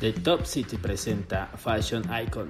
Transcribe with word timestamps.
The 0.00 0.12
Top 0.12 0.44
City 0.44 0.76
presenta 0.76 1.46
Fashion 1.56 2.04
Icon. 2.24 2.48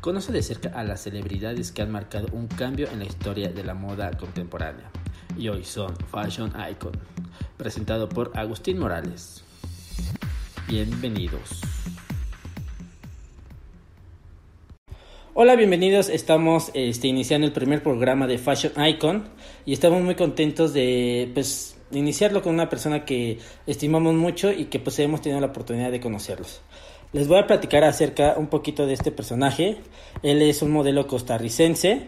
Conoce 0.00 0.30
de 0.30 0.40
cerca 0.40 0.68
a 0.68 0.84
las 0.84 1.02
celebridades 1.02 1.72
que 1.72 1.82
han 1.82 1.90
marcado 1.90 2.28
un 2.30 2.46
cambio 2.46 2.88
en 2.92 3.00
la 3.00 3.06
historia 3.06 3.48
de 3.48 3.64
la 3.64 3.74
moda 3.74 4.12
contemporánea. 4.12 4.88
Y 5.36 5.48
hoy 5.48 5.64
son 5.64 5.96
Fashion 6.12 6.52
Icon, 6.70 6.92
presentado 7.56 8.08
por 8.08 8.30
Agustín 8.36 8.78
Morales. 8.78 9.42
Bienvenidos. 10.68 11.60
Hola, 15.34 15.56
bienvenidos. 15.56 16.08
Estamos 16.08 16.70
este, 16.74 17.08
iniciando 17.08 17.48
el 17.48 17.52
primer 17.52 17.82
programa 17.82 18.28
de 18.28 18.38
Fashion 18.38 18.74
Icon 18.76 19.28
y 19.66 19.72
estamos 19.72 20.02
muy 20.02 20.14
contentos 20.14 20.72
de 20.72 21.32
pues, 21.34 21.79
iniciarlo 21.92 22.42
con 22.42 22.54
una 22.54 22.68
persona 22.68 23.04
que 23.04 23.38
estimamos 23.66 24.14
mucho 24.14 24.50
y 24.52 24.66
que 24.66 24.78
pues 24.78 24.98
hemos 24.98 25.20
tenido 25.20 25.40
la 25.40 25.48
oportunidad 25.48 25.90
de 25.90 26.00
conocerlos. 26.00 26.60
Les 27.12 27.26
voy 27.26 27.38
a 27.38 27.46
platicar 27.46 27.82
acerca 27.82 28.34
un 28.36 28.46
poquito 28.46 28.86
de 28.86 28.94
este 28.94 29.10
personaje. 29.10 29.78
Él 30.22 30.42
es 30.42 30.62
un 30.62 30.70
modelo 30.70 31.06
costarricense. 31.08 32.02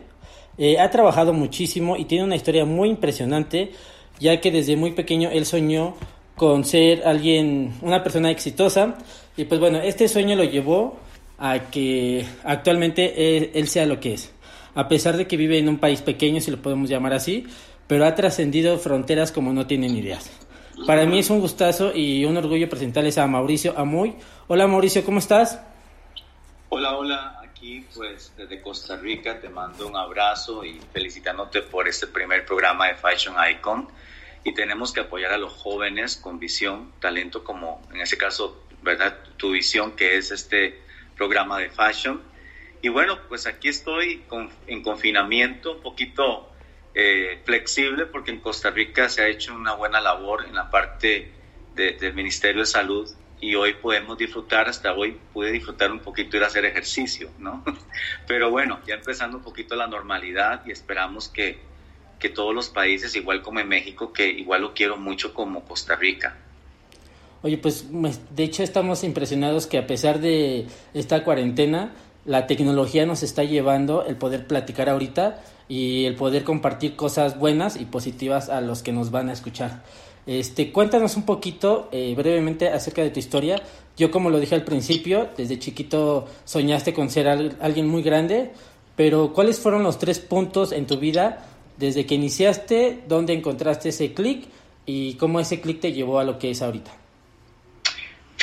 Eh, 0.59 0.79
ha 0.79 0.91
trabajado 0.91 1.33
muchísimo 1.33 1.97
y 1.97 2.05
tiene 2.05 2.25
una 2.25 2.37
historia 2.37 2.65
muy 2.65 2.91
impresionante, 2.91 3.73
ya 4.21 4.41
que 4.41 4.53
desde 4.53 4.77
muy 4.77 4.93
pequeño 4.93 5.31
él 5.33 5.45
soñó 5.45 5.95
con 6.37 6.65
ser 6.65 7.03
alguien, 7.05 7.75
una 7.83 8.03
persona 8.05 8.31
exitosa. 8.31 8.97
Y 9.37 9.45
pues 9.45 9.61
bueno, 9.61 9.79
este 9.79 10.07
sueño 10.07 10.37
lo 10.37 10.45
llevó 10.45 10.97
a 11.39 11.71
que 11.71 12.25
actualmente 12.45 13.37
él, 13.37 13.51
él 13.55 13.67
sea 13.67 13.87
lo 13.87 13.99
que 13.99 14.15
es. 14.15 14.33
A 14.75 14.89
pesar 14.89 15.17
de 15.17 15.27
que 15.27 15.37
vive 15.37 15.59
en 15.59 15.69
un 15.69 15.79
país 15.79 16.01
pequeño, 16.01 16.41
si 16.41 16.51
lo 16.51 16.63
podemos 16.63 16.89
llamar 16.89 17.13
así, 17.13 17.47
pero 17.87 18.07
ha 18.07 18.15
trascendido 18.15 18.79
fronteras 18.79 19.33
como 19.33 19.53
no 19.53 19.67
tienen 19.67 19.97
ideas. 19.97 20.31
Para 20.87 21.07
mí 21.07 21.19
es 21.19 21.31
un 21.31 21.41
gustazo 21.41 21.93
y 21.95 22.25
un 22.25 22.37
orgullo 22.37 22.69
presentarles 22.69 23.19
a 23.19 23.27
Mauricio 23.27 23.79
Amuy. 23.79 24.15
Hola 24.49 24.67
Mauricio, 24.67 25.05
¿cómo 25.05 25.19
estás? 25.19 25.61
Hola, 26.71 26.97
hola, 26.97 27.41
aquí 27.45 27.87
pues 27.95 28.33
desde 28.37 28.61
Costa 28.61 28.97
Rica 28.97 29.39
te 29.41 29.49
mando 29.49 29.87
un 29.87 29.97
abrazo 29.97 30.65
y 30.65 30.81
felicitándote 30.93 31.63
por 31.63 31.87
este 31.87 32.07
primer 32.07 32.45
programa 32.45 32.89
de 32.89 32.95
Fashion 32.95 33.37
Icon. 33.51 33.89
Y 34.45 34.55
tenemos 34.55 34.93
que 34.93 35.01
apoyar 35.01 35.33
a 35.33 35.39
los 35.39 35.53
jóvenes 35.53 36.17
con 36.17 36.41
visión, 36.41 36.93
talento 36.99 37.45
como 37.45 37.81
en 37.93 38.01
ese 38.01 38.19
caso, 38.19 38.65
¿verdad? 38.83 39.17
Tu 39.37 39.53
visión 39.53 39.93
que 39.93 40.17
es 40.17 40.33
este 40.33 40.81
programa 41.17 41.59
de 41.59 41.71
fashion. 41.71 42.21
Y 42.81 42.89
bueno, 42.89 43.19
pues 43.29 43.47
aquí 43.47 43.69
estoy 43.69 44.25
en 44.67 44.83
confinamiento, 44.83 45.77
un 45.77 45.83
poquito 45.83 46.52
eh, 46.95 47.41
flexible 47.45 48.07
porque 48.07 48.31
en 48.31 48.41
Costa 48.41 48.71
Rica 48.71 49.09
se 49.09 49.23
ha 49.23 49.29
hecho 49.29 49.55
una 49.55 49.75
buena 49.75 50.01
labor 50.01 50.45
en 50.47 50.55
la 50.55 50.71
parte 50.71 51.31
del 51.75 52.13
Ministerio 52.15 52.61
de 52.61 52.67
Salud 52.67 53.09
y 53.41 53.55
hoy 53.57 53.75
podemos 53.75 54.17
disfrutar, 54.17 54.69
hasta 54.69 54.93
hoy 54.95 55.19
pude 55.33 55.51
disfrutar 55.51 55.91
un 55.91 55.99
poquito 55.99 56.37
ir 56.37 56.45
a 56.45 56.47
hacer 56.47 56.65
ejercicio, 56.65 57.31
¿no? 57.39 57.65
Pero 58.29 58.51
bueno, 58.51 58.79
ya 58.87 58.95
empezando 58.95 59.39
un 59.39 59.43
poquito 59.43 59.75
la 59.75 59.89
normalidad 59.89 60.63
y 60.65 60.71
esperamos 60.71 61.29
que, 61.29 61.59
que 62.21 62.29
todos 62.29 62.55
los 62.55 62.69
países, 62.69 63.17
igual 63.17 63.43
como 63.43 63.59
en 63.59 63.69
México, 63.69 64.13
que 64.13 64.29
igual 64.29 64.63
lo 64.63 64.75
quiero 64.75 64.97
mucho 64.97 65.35
como 65.35 65.65
Costa 65.65 65.97
Rica. 65.97 66.37
Oye, 67.43 67.59
pues 67.59 67.87
de 67.91 68.45
hecho 68.45 68.63
estamos 68.63 69.03
impresionados 69.03 69.67
que 69.67 69.79
a 69.79 69.87
pesar 69.89 70.21
de 70.21 70.67
esta 70.95 71.25
cuarentena, 71.25 71.93
la 72.25 72.47
tecnología 72.47 73.07
nos 73.07 73.23
está 73.23 73.45
llevando 73.45 74.05
el 74.05 74.17
poder 74.17 74.47
platicar 74.47 74.89
ahorita 74.89 75.43
y 75.69 76.05
el 76.05 76.15
poder 76.15 76.45
compartir 76.45 76.97
cosas 76.97 77.39
buenas 77.39 77.81
y 77.81 77.85
positivas 77.85 78.49
a 78.49 78.61
los 78.61 78.83
que 78.83 78.93
nos 78.93 79.11
van 79.11 79.29
a 79.29 79.33
escuchar. 79.33 79.83
Este, 80.27 80.71
cuéntanos 80.71 81.17
un 81.17 81.25
poquito 81.25 81.89
eh, 81.91 82.15
brevemente 82.17 82.69
acerca 82.69 83.03
de 83.03 83.11
tu 83.11 83.19
historia. 83.19 83.61
Yo 83.97 84.11
como 84.11 84.31
lo 84.31 84.39
dije 84.39 84.55
al 84.55 84.65
principio, 84.65 85.29
desde 85.37 85.59
chiquito 85.59 86.27
soñaste 86.45 86.95
con 86.95 87.11
ser 87.11 87.27
alguien 87.27 87.89
muy 87.89 88.03
grande, 88.03 88.53
pero 88.95 89.33
¿cuáles 89.33 89.59
fueron 89.59 89.83
los 89.83 89.99
tres 89.99 90.21
puntos 90.21 90.71
en 90.73 90.87
tu 90.87 90.99
vida 90.99 91.47
desde 91.77 92.07
que 92.07 92.15
iniciaste, 92.15 93.03
dónde 93.09 93.33
encontraste 93.33 93.89
ese 93.89 94.13
clic 94.13 94.47
y 94.87 95.15
cómo 95.15 95.41
ese 95.41 95.61
clic 95.61 95.81
te 95.81 95.93
llevó 95.93 96.21
a 96.21 96.25
lo 96.25 96.39
que 96.39 96.51
es 96.51 96.63
ahorita? 96.63 97.02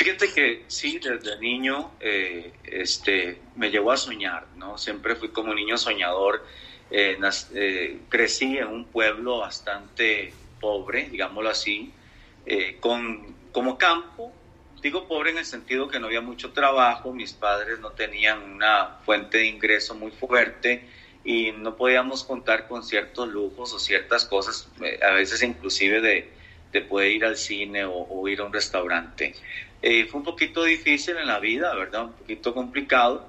Fíjate 0.02 0.32
que 0.32 0.64
sí, 0.68 0.98
desde 0.98 1.38
niño 1.38 1.92
eh, 2.00 2.54
este, 2.64 3.42
me 3.56 3.70
llevó 3.70 3.92
a 3.92 3.98
soñar, 3.98 4.46
¿no? 4.56 4.78
Siempre 4.78 5.14
fui 5.14 5.28
como 5.28 5.50
un 5.50 5.56
niño 5.56 5.76
soñador. 5.76 6.42
Eh, 6.90 7.18
eh, 7.54 7.98
crecí 8.08 8.56
en 8.56 8.68
un 8.68 8.86
pueblo 8.86 9.40
bastante 9.40 10.32
pobre, 10.58 11.10
digámoslo 11.10 11.50
así, 11.50 11.92
con, 12.80 13.50
como 13.52 13.76
campo. 13.76 14.34
Digo 14.80 15.06
pobre 15.06 15.32
en 15.32 15.38
el 15.38 15.44
sentido 15.44 15.86
que 15.86 16.00
no 16.00 16.06
había 16.06 16.22
mucho 16.22 16.50
trabajo, 16.52 17.12
mis 17.12 17.34
padres 17.34 17.78
no 17.80 17.90
tenían 17.90 18.42
una 18.42 19.00
fuente 19.04 19.36
de 19.36 19.48
ingreso 19.48 19.94
muy 19.94 20.12
fuerte 20.12 20.88
y 21.24 21.52
no 21.52 21.76
podíamos 21.76 22.24
contar 22.24 22.68
con 22.68 22.82
ciertos 22.84 23.28
lujos 23.28 23.74
o 23.74 23.78
ciertas 23.78 24.24
cosas, 24.24 24.66
a 25.02 25.10
veces 25.10 25.42
inclusive 25.42 26.00
de, 26.00 26.32
de 26.72 26.80
poder 26.80 27.12
ir 27.12 27.24
al 27.26 27.36
cine 27.36 27.84
o 27.84 28.26
ir 28.28 28.40
a 28.40 28.44
un 28.44 28.52
restaurante. 28.54 29.34
Eh, 29.82 30.06
fue 30.06 30.18
un 30.18 30.24
poquito 30.24 30.64
difícil 30.64 31.16
en 31.16 31.26
la 31.26 31.38
vida, 31.38 31.74
¿verdad? 31.74 32.04
Un 32.04 32.12
poquito 32.12 32.52
complicado. 32.54 33.26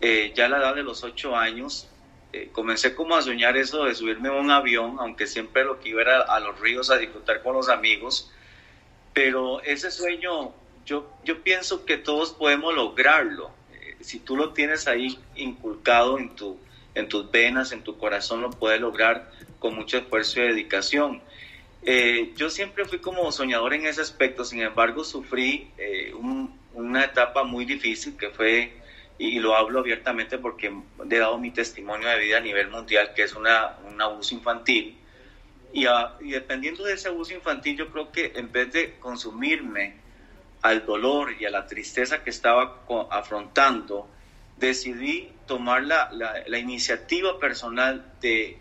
Eh, 0.00 0.32
ya 0.34 0.46
a 0.46 0.48
la 0.48 0.58
edad 0.58 0.74
de 0.76 0.84
los 0.84 1.02
ocho 1.02 1.36
años 1.36 1.88
eh, 2.32 2.50
comencé 2.52 2.94
como 2.94 3.16
a 3.16 3.22
soñar 3.22 3.56
eso 3.56 3.84
de 3.84 3.96
subirme 3.96 4.28
a 4.28 4.32
un 4.32 4.50
avión, 4.50 4.96
aunque 5.00 5.26
siempre 5.26 5.64
lo 5.64 5.80
que 5.80 5.88
iba 5.88 6.02
era 6.02 6.20
a 6.22 6.38
los 6.38 6.60
ríos 6.60 6.90
a 6.90 6.98
disfrutar 6.98 7.42
con 7.42 7.54
los 7.54 7.68
amigos. 7.68 8.30
Pero 9.12 9.60
ese 9.62 9.90
sueño, 9.90 10.52
yo, 10.86 11.10
yo 11.24 11.42
pienso 11.42 11.84
que 11.84 11.96
todos 11.96 12.32
podemos 12.32 12.74
lograrlo. 12.74 13.50
si 14.00 14.20
tú 14.20 14.36
lo 14.36 14.52
tienes 14.52 14.86
ahí 14.86 15.18
inculcado 15.34 16.18
en, 16.18 16.36
tu, 16.36 16.60
en 16.94 17.08
tus 17.08 17.28
venas, 17.32 17.72
en 17.72 17.82
tu 17.82 17.98
corazón, 17.98 18.42
lo 18.42 18.50
puedes 18.50 18.80
lograr 18.80 19.32
con 19.58 19.74
mucho 19.74 19.98
esfuerzo 19.98 20.40
y 20.40 20.44
dedicación. 20.44 21.20
Eh, 21.82 22.32
yo 22.36 22.50
siempre 22.50 22.84
fui 22.84 22.98
como 22.98 23.30
soñador 23.32 23.74
en 23.74 23.86
ese 23.86 24.00
aspecto, 24.00 24.44
sin 24.44 24.60
embargo 24.60 25.04
sufrí 25.04 25.70
eh, 25.78 26.12
una 26.74 27.04
etapa 27.04 27.44
muy 27.44 27.64
difícil 27.64 28.16
que 28.16 28.30
fue, 28.30 28.72
y 29.18 29.38
lo 29.40 29.56
hablo 29.56 29.80
abiertamente 29.80 30.38
porque 30.38 30.72
he 31.10 31.18
dado 31.18 31.38
mi 31.38 31.50
testimonio 31.50 32.08
de 32.08 32.18
vida 32.18 32.38
a 32.38 32.40
nivel 32.40 32.68
mundial, 32.68 33.12
que 33.14 33.24
es 33.24 33.34
una, 33.34 33.76
un 33.84 34.00
abuso 34.00 34.34
infantil. 34.34 34.96
Y, 35.72 35.86
y 36.20 36.30
dependiendo 36.30 36.84
de 36.84 36.94
ese 36.94 37.08
abuso 37.08 37.34
infantil, 37.34 37.76
yo 37.76 37.88
creo 37.88 38.12
que 38.12 38.32
en 38.36 38.50
vez 38.52 38.72
de 38.72 38.94
consumirme 38.98 39.96
al 40.62 40.86
dolor 40.86 41.34
y 41.38 41.44
a 41.46 41.50
la 41.50 41.66
tristeza 41.66 42.22
que 42.22 42.30
estaba 42.30 42.82
afrontando, 43.10 44.08
decidí 44.56 45.30
tomar 45.46 45.82
la, 45.84 46.10
la, 46.12 46.44
la 46.46 46.58
iniciativa 46.58 47.38
personal 47.38 48.12
de 48.20 48.58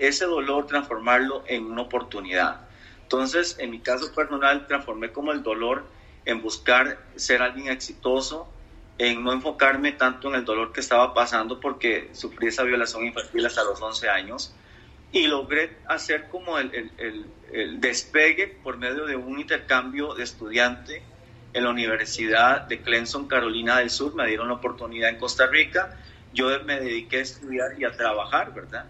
ese 0.00 0.24
dolor 0.24 0.66
transformarlo 0.66 1.44
en 1.46 1.64
una 1.64 1.82
oportunidad. 1.82 2.62
Entonces, 3.02 3.56
en 3.58 3.70
mi 3.70 3.80
caso 3.80 4.12
personal, 4.14 4.66
transformé 4.66 5.12
como 5.12 5.32
el 5.32 5.42
dolor 5.42 5.84
en 6.24 6.40
buscar 6.42 6.98
ser 7.16 7.42
alguien 7.42 7.68
exitoso, 7.68 8.48
en 8.98 9.22
no 9.22 9.32
enfocarme 9.32 9.92
tanto 9.92 10.28
en 10.28 10.36
el 10.36 10.44
dolor 10.44 10.72
que 10.72 10.80
estaba 10.80 11.14
pasando 11.14 11.58
porque 11.60 12.10
sufrí 12.12 12.48
esa 12.48 12.64
violación 12.64 13.04
infantil 13.04 13.46
hasta 13.46 13.64
los 13.64 13.80
11 13.80 14.08
años 14.08 14.54
y 15.12 15.26
logré 15.26 15.78
hacer 15.86 16.28
como 16.28 16.58
el, 16.58 16.72
el, 16.98 17.26
el, 17.52 17.80
despegue 17.80 18.46
por 18.46 18.76
medio 18.76 19.06
de 19.06 19.16
un 19.16 19.40
intercambio 19.40 20.14
de 20.14 20.22
estudiante 20.22 21.02
en 21.52 21.64
la 21.64 21.70
Universidad 21.70 22.62
de 22.62 22.80
Clemson, 22.80 23.26
Carolina 23.26 23.78
del 23.78 23.90
Sur. 23.90 24.14
Me 24.14 24.26
dieron 24.26 24.48
la 24.48 24.54
oportunidad 24.54 25.10
en 25.10 25.18
Costa 25.18 25.46
Rica. 25.46 25.96
Yo 26.32 26.48
me 26.64 26.78
dediqué 26.78 27.18
a 27.18 27.22
estudiar 27.22 27.70
y 27.78 27.84
a 27.84 27.92
trabajar, 27.92 28.54
¿verdad? 28.54 28.86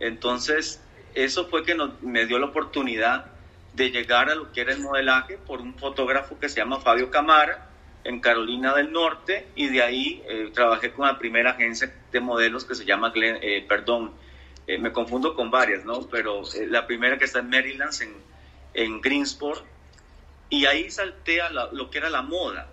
Entonces, 0.00 0.82
eso 1.14 1.46
fue 1.46 1.64
que 1.64 1.76
me 2.02 2.26
dio 2.26 2.38
la 2.38 2.46
oportunidad 2.46 3.26
de 3.74 3.90
llegar 3.90 4.30
a 4.30 4.34
lo 4.34 4.52
que 4.52 4.60
era 4.60 4.72
el 4.72 4.80
modelaje 4.80 5.36
por 5.38 5.60
un 5.60 5.74
fotógrafo 5.74 6.38
que 6.38 6.48
se 6.48 6.56
llama 6.56 6.80
Fabio 6.80 7.10
Camara 7.10 7.68
en 8.04 8.20
Carolina 8.20 8.74
del 8.74 8.92
Norte 8.92 9.48
y 9.56 9.68
de 9.68 9.82
ahí 9.82 10.22
eh, 10.28 10.50
trabajé 10.52 10.92
con 10.92 11.06
la 11.06 11.18
primera 11.18 11.52
agencia 11.52 11.92
de 12.12 12.20
modelos 12.20 12.64
que 12.64 12.74
se 12.74 12.84
llama, 12.84 13.12
eh, 13.16 13.64
perdón, 13.68 14.12
eh, 14.66 14.78
me 14.78 14.92
confundo 14.92 15.34
con 15.34 15.50
varias, 15.50 15.84
¿no? 15.84 16.02
Pero 16.08 16.42
la 16.68 16.86
primera 16.86 17.18
que 17.18 17.24
está 17.24 17.40
en 17.40 17.48
Maryland, 17.48 17.92
en, 18.02 18.14
en 18.74 19.00
Greensport, 19.00 19.64
y 20.50 20.66
ahí 20.66 20.90
salté 20.90 21.40
a 21.40 21.50
lo 21.50 21.90
que 21.90 21.98
era 21.98 22.10
la 22.10 22.22
moda, 22.22 22.68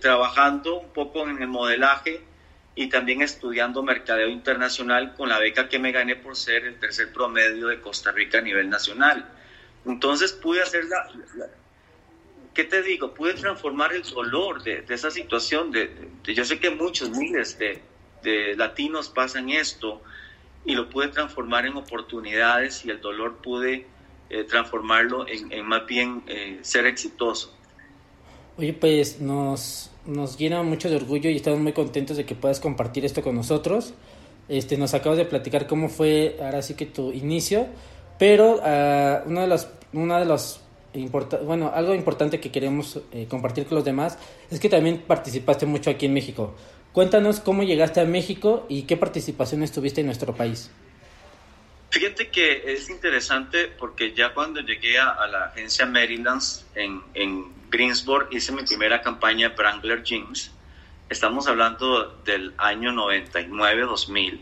trabajando 0.00 0.78
un 0.78 0.92
poco 0.92 1.26
en 1.28 1.40
el 1.40 1.48
modelaje 1.48 2.22
y 2.74 2.88
también 2.88 3.22
estudiando 3.22 3.82
mercadeo 3.82 4.28
internacional 4.28 5.14
con 5.14 5.28
la 5.28 5.38
beca 5.38 5.68
que 5.68 5.78
me 5.78 5.92
gané 5.92 6.16
por 6.16 6.36
ser 6.36 6.64
el 6.64 6.78
tercer 6.78 7.12
promedio 7.12 7.68
de 7.68 7.80
Costa 7.80 8.12
Rica 8.12 8.38
a 8.38 8.42
nivel 8.42 8.70
nacional. 8.70 9.28
Entonces 9.84 10.32
pude 10.32 10.62
hacer 10.62 10.84
la, 10.86 11.08
¿qué 12.54 12.64
te 12.64 12.82
digo? 12.82 13.14
Pude 13.14 13.34
transformar 13.34 13.92
el 13.92 14.02
dolor 14.02 14.62
de, 14.62 14.84
esa 14.88 15.10
situación. 15.10 15.70
De, 15.70 15.90
yo 16.24 16.44
sé 16.44 16.58
que 16.58 16.70
muchos, 16.70 17.10
miles 17.10 17.58
de, 17.58 17.82
latinos 18.56 19.08
pasan 19.08 19.50
esto 19.50 20.00
y 20.64 20.74
lo 20.74 20.88
pude 20.88 21.08
transformar 21.08 21.66
en 21.66 21.76
oportunidades 21.76 22.84
y 22.84 22.90
el 22.90 23.00
dolor 23.00 23.38
pude 23.38 23.86
eh, 24.30 24.44
transformarlo 24.44 25.26
en, 25.26 25.66
más 25.66 25.86
bien 25.86 26.22
eh, 26.28 26.60
ser 26.62 26.86
exitoso. 26.86 27.52
Oye, 28.56 28.72
pues 28.72 29.20
nos, 29.20 29.90
nos 30.06 30.38
llena 30.38 30.62
mucho 30.62 30.90
de 30.90 30.96
orgullo 30.96 31.30
y 31.30 31.36
estamos 31.36 31.60
muy 31.60 31.72
contentos 31.72 32.16
de 32.16 32.24
que 32.24 32.34
puedas 32.34 32.60
compartir 32.60 33.04
esto 33.04 33.22
con 33.22 33.34
nosotros. 33.34 33.94
Este, 34.48 34.76
nos 34.76 34.94
acabas 34.94 35.18
de 35.18 35.24
platicar 35.24 35.66
cómo 35.66 35.88
fue 35.88 36.36
ahora 36.42 36.62
sí 36.62 36.74
que 36.74 36.86
tu 36.86 37.12
inicio, 37.12 37.66
pero 38.18 38.56
uh, 38.56 39.28
una 39.28 39.42
de 39.42 39.46
las, 39.46 39.70
una 39.92 40.18
de 40.18 40.24
los 40.24 40.60
bueno, 41.46 41.70
algo 41.74 41.94
importante 41.94 42.38
que 42.38 42.50
queremos 42.50 43.00
eh, 43.12 43.26
compartir 43.26 43.64
con 43.66 43.76
los 43.76 43.84
demás 43.84 44.18
es 44.50 44.60
que 44.60 44.68
también 44.68 45.02
participaste 45.06 45.64
mucho 45.64 45.90
aquí 45.90 46.06
en 46.06 46.12
México. 46.12 46.54
Cuéntanos 46.92 47.40
cómo 47.40 47.62
llegaste 47.62 48.00
a 48.00 48.04
México 48.04 48.66
y 48.68 48.82
qué 48.82 48.98
participaciones 48.98 49.72
tuviste 49.72 50.02
en 50.02 50.06
nuestro 50.06 50.34
país. 50.34 50.70
Fíjate 51.92 52.30
que 52.30 52.72
es 52.72 52.88
interesante 52.88 53.66
porque 53.68 54.14
ya 54.14 54.32
cuando 54.32 54.62
llegué 54.62 54.98
a, 54.98 55.26
la 55.26 55.44
agencia 55.44 55.84
Maryland 55.84 56.40
en, 56.74 57.02
en, 57.12 57.52
Greensboro 57.68 58.28
hice 58.30 58.50
mi 58.50 58.62
primera 58.62 59.02
campaña 59.02 59.50
de 59.50 59.54
Wrangler 59.54 60.02
Jeans. 60.02 60.52
Estamos 61.10 61.46
hablando 61.48 62.18
del 62.24 62.54
año 62.56 62.92
99-2000. 62.92 64.40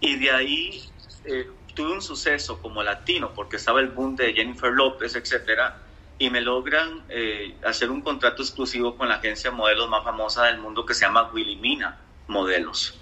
Y 0.00 0.16
de 0.16 0.30
ahí 0.30 0.82
eh, 1.24 1.50
tuve 1.74 1.92
un 1.94 2.02
suceso 2.02 2.60
como 2.60 2.82
latino, 2.82 3.32
porque 3.34 3.56
estaba 3.56 3.80
el 3.80 3.88
boom 3.88 4.16
de 4.16 4.34
Jennifer 4.34 4.70
López, 4.70 5.16
etcétera, 5.16 5.78
y 6.18 6.28
me 6.28 6.42
logran 6.42 7.02
eh, 7.08 7.56
hacer 7.64 7.90
un 7.90 8.02
contrato 8.02 8.42
exclusivo 8.42 8.94
con 8.94 9.08
la 9.08 9.14
agencia 9.14 9.50
modelos 9.50 9.88
más 9.88 10.04
famosa 10.04 10.44
del 10.44 10.58
mundo 10.58 10.84
que 10.84 10.92
se 10.92 11.06
llama 11.06 11.30
Willimina 11.32 11.98
Modelos. 12.26 12.97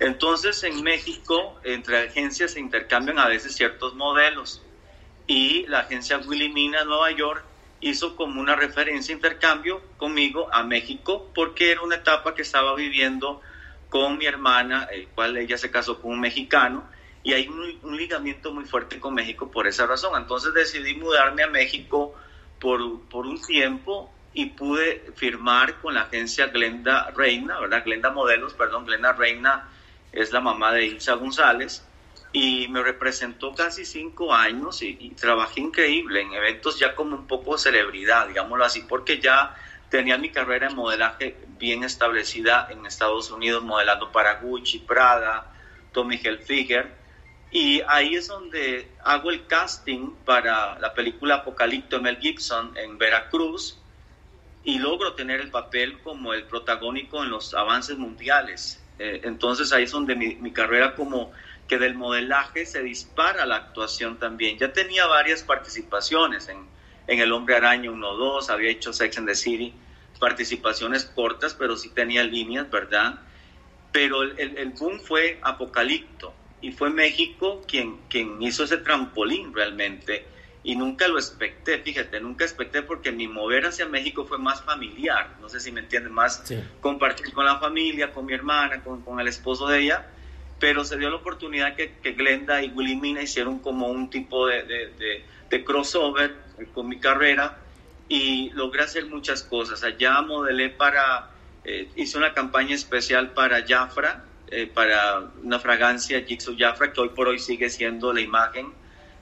Entonces, 0.00 0.64
en 0.64 0.82
México, 0.82 1.60
entre 1.62 1.98
agencias 1.98 2.52
se 2.52 2.60
intercambian 2.60 3.18
a 3.18 3.28
veces 3.28 3.54
ciertos 3.54 3.94
modelos 3.94 4.62
y 5.26 5.66
la 5.66 5.80
agencia 5.80 6.18
Willimina 6.18 6.84
Nueva 6.84 7.10
York 7.10 7.44
hizo 7.80 8.16
como 8.16 8.40
una 8.40 8.56
referencia 8.56 9.14
intercambio 9.14 9.82
conmigo 9.98 10.52
a 10.52 10.62
México 10.64 11.30
porque 11.34 11.70
era 11.70 11.82
una 11.82 11.96
etapa 11.96 12.34
que 12.34 12.42
estaba 12.42 12.74
viviendo 12.74 13.42
con 13.90 14.16
mi 14.16 14.24
hermana, 14.24 14.88
el 14.90 15.06
cual 15.08 15.36
ella 15.36 15.58
se 15.58 15.70
casó 15.70 16.00
con 16.00 16.12
un 16.12 16.20
mexicano 16.20 16.82
y 17.22 17.34
hay 17.34 17.48
un, 17.48 17.96
ligamiento 17.96 18.54
muy 18.54 18.64
fuerte 18.64 18.98
con 18.98 19.12
México 19.12 19.50
por 19.50 19.66
esa 19.66 19.86
razón. 19.86 20.20
Entonces 20.20 20.54
decidí 20.54 20.94
mudarme 20.94 21.42
a 21.42 21.48
México 21.48 22.14
por, 22.58 23.02
por 23.02 23.26
un 23.26 23.40
tiempo 23.42 24.10
y 24.32 24.46
pude 24.46 25.12
firmar 25.14 25.78
con 25.80 25.92
la 25.92 26.02
agencia 26.02 26.46
Glenda 26.46 27.10
Reina, 27.10 27.60
¿verdad? 27.60 27.84
Glenda 27.84 28.10
Modelos, 28.10 28.54
perdón, 28.54 28.86
Glenda 28.86 29.12
Reina 29.12 29.68
es 30.12 30.32
la 30.32 30.40
mamá 30.40 30.72
de 30.72 30.86
Isa 30.86 31.14
González 31.14 31.84
y 32.32 32.68
me 32.68 32.82
representó 32.82 33.54
casi 33.54 33.84
cinco 33.84 34.32
años 34.32 34.82
y, 34.82 34.96
y, 35.00 35.10
trabajé 35.10 35.60
increíble 35.60 36.20
en 36.20 36.32
eventos 36.32 36.78
ya 36.78 36.94
como 36.94 37.16
un 37.16 37.26
poco 37.26 37.58
celebridad, 37.58 38.28
digámoslo 38.28 38.64
así, 38.64 38.82
porque 38.82 39.20
ya 39.20 39.56
tenía 39.88 40.16
mi 40.16 40.30
carrera 40.30 40.68
en 40.68 40.76
modelaje 40.76 41.36
bien 41.58 41.82
establecida 41.82 42.68
en 42.70 42.86
Estados 42.86 43.30
Unidos, 43.30 43.64
modelando 43.64 44.12
para 44.12 44.34
Gucci, 44.34 44.78
Prada, 44.78 45.52
Tommy 45.92 46.20
Hilfiger 46.22 47.00
y 47.50 47.82
ahí 47.88 48.14
es 48.14 48.28
donde 48.28 48.88
hago 49.02 49.30
el 49.30 49.46
casting 49.46 50.12
para 50.24 50.78
la 50.78 50.94
película 50.94 51.36
Apocalipto 51.36 51.96
de 51.96 52.02
Mel 52.02 52.18
Gibson 52.18 52.76
en 52.76 52.96
Veracruz 52.96 53.76
y 54.62 54.78
logro 54.78 55.14
tener 55.14 55.40
el 55.40 55.50
papel 55.50 55.98
como 56.00 56.32
el 56.32 56.44
protagónico 56.44 57.24
en 57.24 57.30
los 57.30 57.52
avances 57.54 57.98
mundiales. 57.98 58.79
Eh, 59.02 59.22
entonces 59.24 59.72
ahí 59.72 59.84
es 59.84 59.92
donde 59.92 60.14
mi, 60.14 60.52
carrera 60.52 60.94
como 60.94 61.32
que 61.66 61.78
del 61.78 61.94
modelaje 61.94 62.66
se 62.66 62.82
dispara 62.82 63.46
la 63.46 63.56
actuación 63.56 64.18
también. 64.18 64.58
Ya 64.58 64.74
tenía 64.74 65.06
varias 65.06 65.42
participaciones 65.42 66.50
en, 66.50 66.66
en 67.06 67.18
El 67.18 67.32
Hombre 67.32 67.56
Araña 67.56 67.90
1-2, 67.90 68.50
había 68.50 68.70
hecho 68.70 68.92
Sex 68.92 69.16
and 69.16 69.26
the 69.26 69.34
City, 69.34 69.72
participaciones 70.18 71.06
cortas, 71.06 71.54
pero 71.54 71.78
sí 71.78 71.88
tenía 71.88 72.22
líneas, 72.24 72.70
¿verdad? 72.70 73.20
Pero 73.90 74.22
el, 74.22 74.38
el, 74.38 74.68
boom 74.78 75.00
fue 75.00 75.38
Apocalipto 75.40 76.34
y 76.60 76.72
fue 76.72 76.90
México 76.90 77.62
quien, 77.66 78.02
quien 78.10 78.42
hizo 78.42 78.64
ese 78.64 78.76
trampolín 78.76 79.54
realmente 79.54 80.26
y 80.62 80.76
nunca 80.76 81.08
lo 81.08 81.18
expecté, 81.18 81.78
fíjate, 81.78 82.20
nunca 82.20 82.44
expecté 82.44 82.82
porque 82.82 83.12
mi 83.12 83.26
mover 83.26 83.66
hacia 83.66 83.86
México 83.86 84.26
fue 84.26 84.38
más 84.38 84.62
familiar, 84.62 85.36
no 85.40 85.48
sé 85.48 85.58
si 85.58 85.72
me 85.72 85.80
entienden, 85.80 86.12
más 86.12 86.44
compartir 86.80 87.32
con 87.32 87.46
la 87.46 87.58
familia, 87.58 88.12
con 88.12 88.26
mi 88.26 88.34
hermana, 88.34 88.82
con, 88.82 89.00
con, 89.02 89.20
el 89.20 89.28
esposo 89.28 89.66
de 89.68 89.80
ella, 89.80 90.06
pero 90.58 90.84
se 90.84 90.98
dio 90.98 91.08
la 91.08 91.16
oportunidad 91.16 91.74
que, 91.74 91.94
que 92.02 92.12
Glenda 92.12 92.62
y 92.62 92.68
Willy 92.68 92.96
Mina 92.96 93.22
hicieron 93.22 93.60
como 93.60 93.88
un 93.88 94.10
tipo 94.10 94.46
de, 94.46 94.62
de, 94.64 95.24
de, 95.48 95.64
crossover 95.64 96.34
con 96.74 96.88
mi 96.88 97.00
carrera 97.00 97.56
y 98.08 98.50
logré 98.50 98.82
hacer 98.82 99.06
muchas 99.06 99.42
cosas. 99.42 99.82
Allá 99.82 100.20
modelé 100.20 100.68
para, 100.68 101.30
eh, 101.64 101.88
hice 101.96 102.18
una 102.18 102.34
campaña 102.34 102.74
especial 102.74 103.30
para 103.30 103.66
Jafra, 103.66 104.24
eh, 104.48 104.66
para 104.66 105.30
una 105.42 105.58
fragancia 105.58 106.22
Jigsaw 106.22 106.54
Jafra 106.58 106.92
que 106.92 107.00
hoy 107.00 107.08
por 107.10 107.28
hoy 107.28 107.38
sigue 107.38 107.70
siendo 107.70 108.12
la 108.12 108.20
imagen, 108.20 108.66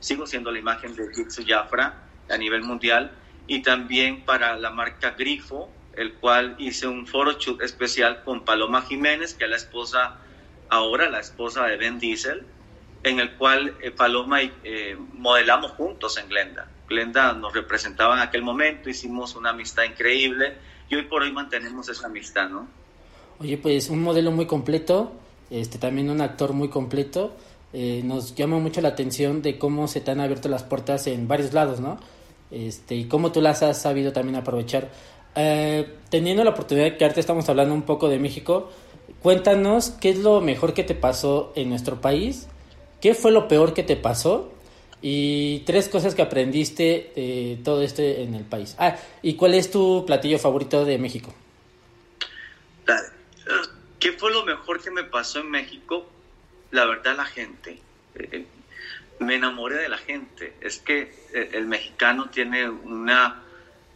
sigo 0.01 0.27
siendo 0.27 0.51
la 0.51 0.59
imagen 0.59 0.95
de 0.95 1.13
Jigsaw 1.15 1.45
Jafra 1.47 2.03
a 2.29 2.37
nivel 2.37 2.63
mundial 2.63 3.13
y 3.47 3.63
también 3.63 4.25
para 4.25 4.57
la 4.57 4.71
marca 4.71 5.13
Grifo, 5.19 5.71
el 5.97 6.15
cual 6.15 6.55
hice 6.59 6.87
un 6.87 7.07
photoshoot 7.07 7.63
especial 7.63 8.23
con 8.23 8.45
Paloma 8.45 8.83
Jiménez, 8.83 9.35
que 9.35 9.45
es 9.45 9.51
la 9.51 9.57
esposa, 9.57 10.19
ahora 10.69 11.09
la 11.09 11.21
esposa 11.21 11.65
de 11.67 11.77
Ben 11.77 11.99
Diesel, 11.99 12.45
en 13.03 13.21
el 13.21 13.33
cual 13.33 13.77
eh, 13.81 13.91
Paloma 13.91 14.43
y 14.43 14.53
eh, 14.65 14.97
modelamos 15.15 15.73
juntos 15.73 16.19
en 16.19 16.29
Glenda. 16.29 16.69
Glenda 16.89 17.33
nos 17.33 17.53
representaba 17.53 18.15
en 18.15 18.21
aquel 18.21 18.43
momento, 18.43 18.91
hicimos 18.91 19.35
una 19.35 19.51
amistad 19.51 19.85
increíble 19.85 20.57
y 20.89 20.97
hoy 20.97 21.03
por 21.03 21.23
hoy 21.23 21.33
mantenemos 21.33 21.89
esa 21.89 22.07
amistad, 22.07 22.49
¿no? 22.49 22.69
Oye, 23.41 23.57
pues 23.57 23.89
un 23.89 24.03
modelo 24.03 24.31
muy 24.31 24.47
completo, 24.47 25.13
este 25.51 25.79
también 25.79 26.11
un 26.11 26.21
actor 26.21 26.53
muy 26.53 26.69
completo. 26.69 27.37
Eh, 27.73 28.01
nos 28.05 28.35
llama 28.35 28.59
mucho 28.59 28.81
la 28.81 28.89
atención 28.89 29.43
de 29.43 29.59
cómo 29.59 29.89
se 29.89 30.01
te 30.01 30.11
han 30.11 30.21
abierto 30.21 30.49
las 30.49 30.63
puertas 30.63 31.07
en 31.07 31.29
varios 31.29 31.53
lados, 31.53 31.81
¿no? 31.81 31.99
Este, 32.51 32.95
y 32.95 33.05
cómo 33.05 33.31
tú 33.31 33.41
las 33.41 33.63
has 33.63 33.81
sabido 33.81 34.13
también 34.13 34.37
aprovechar. 34.37 34.91
Eh, 35.35 35.97
teniendo 36.09 36.43
la 36.45 36.51
oportunidad 36.51 36.97
que 36.97 37.05
ahorita 37.05 37.21
estamos 37.21 37.49
hablando 37.49 37.75
un 37.75 37.83
poco 37.83 38.09
de 38.09 38.19
México, 38.19 38.71
cuéntanos 39.23 39.91
qué 39.91 40.11
es 40.11 40.19
lo 40.19 40.41
mejor 40.41 40.73
que 40.73 40.83
te 40.83 40.95
pasó 40.95 41.53
en 41.57 41.69
nuestro 41.69 42.01
país, 42.01 42.49
qué 43.01 43.15
fue 43.15 43.31
lo 43.33 43.49
peor 43.49 43.75
que 43.75 43.83
te 43.83 43.97
pasó 43.97 44.51
y 45.03 45.61
tres 45.61 45.89
cosas 45.89 46.15
que 46.15 46.23
aprendiste 46.23 47.13
de 47.15 47.61
todo 47.63 47.83
esto 47.83 48.03
en 48.03 48.35
el 48.35 48.45
país. 48.45 48.75
Ah, 48.79 48.97
y 49.23 49.35
cuál 49.35 49.55
es 49.55 49.71
tu 49.71 50.05
platillo 50.07 50.39
favorito 50.39 50.85
de 50.85 50.99
México. 50.99 51.33
¿Qué 53.99 54.13
fue 54.13 54.33
lo 54.33 54.45
mejor 54.45 54.83
que 54.83 54.91
me 54.91 55.05
pasó 55.05 55.41
en 55.41 55.51
México? 55.51 56.07
La 56.71 56.85
verdad, 56.85 57.17
la 57.17 57.25
gente. 57.25 57.81
Eh, 58.15 58.47
me 59.21 59.37
enamoré 59.37 59.77
de 59.77 59.89
la 59.89 59.99
gente. 59.99 60.55
Es 60.61 60.79
que 60.79 61.15
eh, 61.33 61.51
el 61.53 61.67
mexicano 61.67 62.29
tiene 62.31 62.69
una 62.69 63.43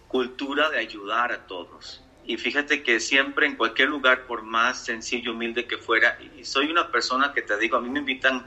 cultura 0.09 0.71
de 0.71 0.79
ayudar 0.79 1.33
a 1.33 1.47
todos. 1.47 2.03
Y 2.25 2.37
fíjate 2.37 2.83
que 2.83 3.01
siempre 3.01 3.47
en 3.47 3.57
cualquier 3.57 3.89
lugar, 3.89 4.27
por 4.27 4.43
más 4.43 4.85
sencillo, 4.85 5.33
humilde 5.33 5.67
que 5.67 5.77
fuera, 5.77 6.19
y 6.37 6.45
soy 6.45 6.71
una 6.71 6.91
persona 6.91 7.33
que 7.33 7.43
te 7.43 7.59
digo, 7.59 7.77
a 7.77 7.81
mí 7.81 7.89
me 7.89 7.99
invitan 7.99 8.47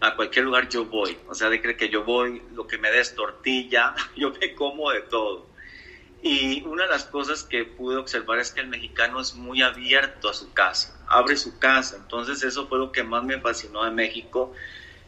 a 0.00 0.16
cualquier 0.16 0.46
lugar, 0.46 0.68
yo 0.68 0.84
voy. 0.86 1.16
O 1.28 1.34
sea, 1.34 1.48
de 1.48 1.60
que 1.60 1.88
yo 1.88 2.04
voy, 2.04 2.42
lo 2.54 2.66
que 2.66 2.78
me 2.78 2.90
des 2.90 3.14
tortilla, 3.14 3.94
yo 4.16 4.32
me 4.32 4.54
como 4.54 4.90
de 4.90 5.02
todo. 5.02 5.46
Y 6.22 6.62
una 6.66 6.84
de 6.84 6.90
las 6.90 7.04
cosas 7.04 7.44
que 7.44 7.64
pude 7.64 7.96
observar 7.96 8.38
es 8.38 8.50
que 8.50 8.60
el 8.60 8.68
mexicano 8.68 9.20
es 9.20 9.34
muy 9.34 9.62
abierto 9.62 10.28
a 10.28 10.34
su 10.34 10.52
casa, 10.52 10.98
abre 11.08 11.36
su 11.36 11.58
casa. 11.58 11.96
Entonces 11.96 12.42
eso 12.42 12.68
fue 12.68 12.78
lo 12.78 12.92
que 12.92 13.02
más 13.02 13.24
me 13.24 13.40
fascinó 13.40 13.84
de 13.84 13.90
México. 13.90 14.52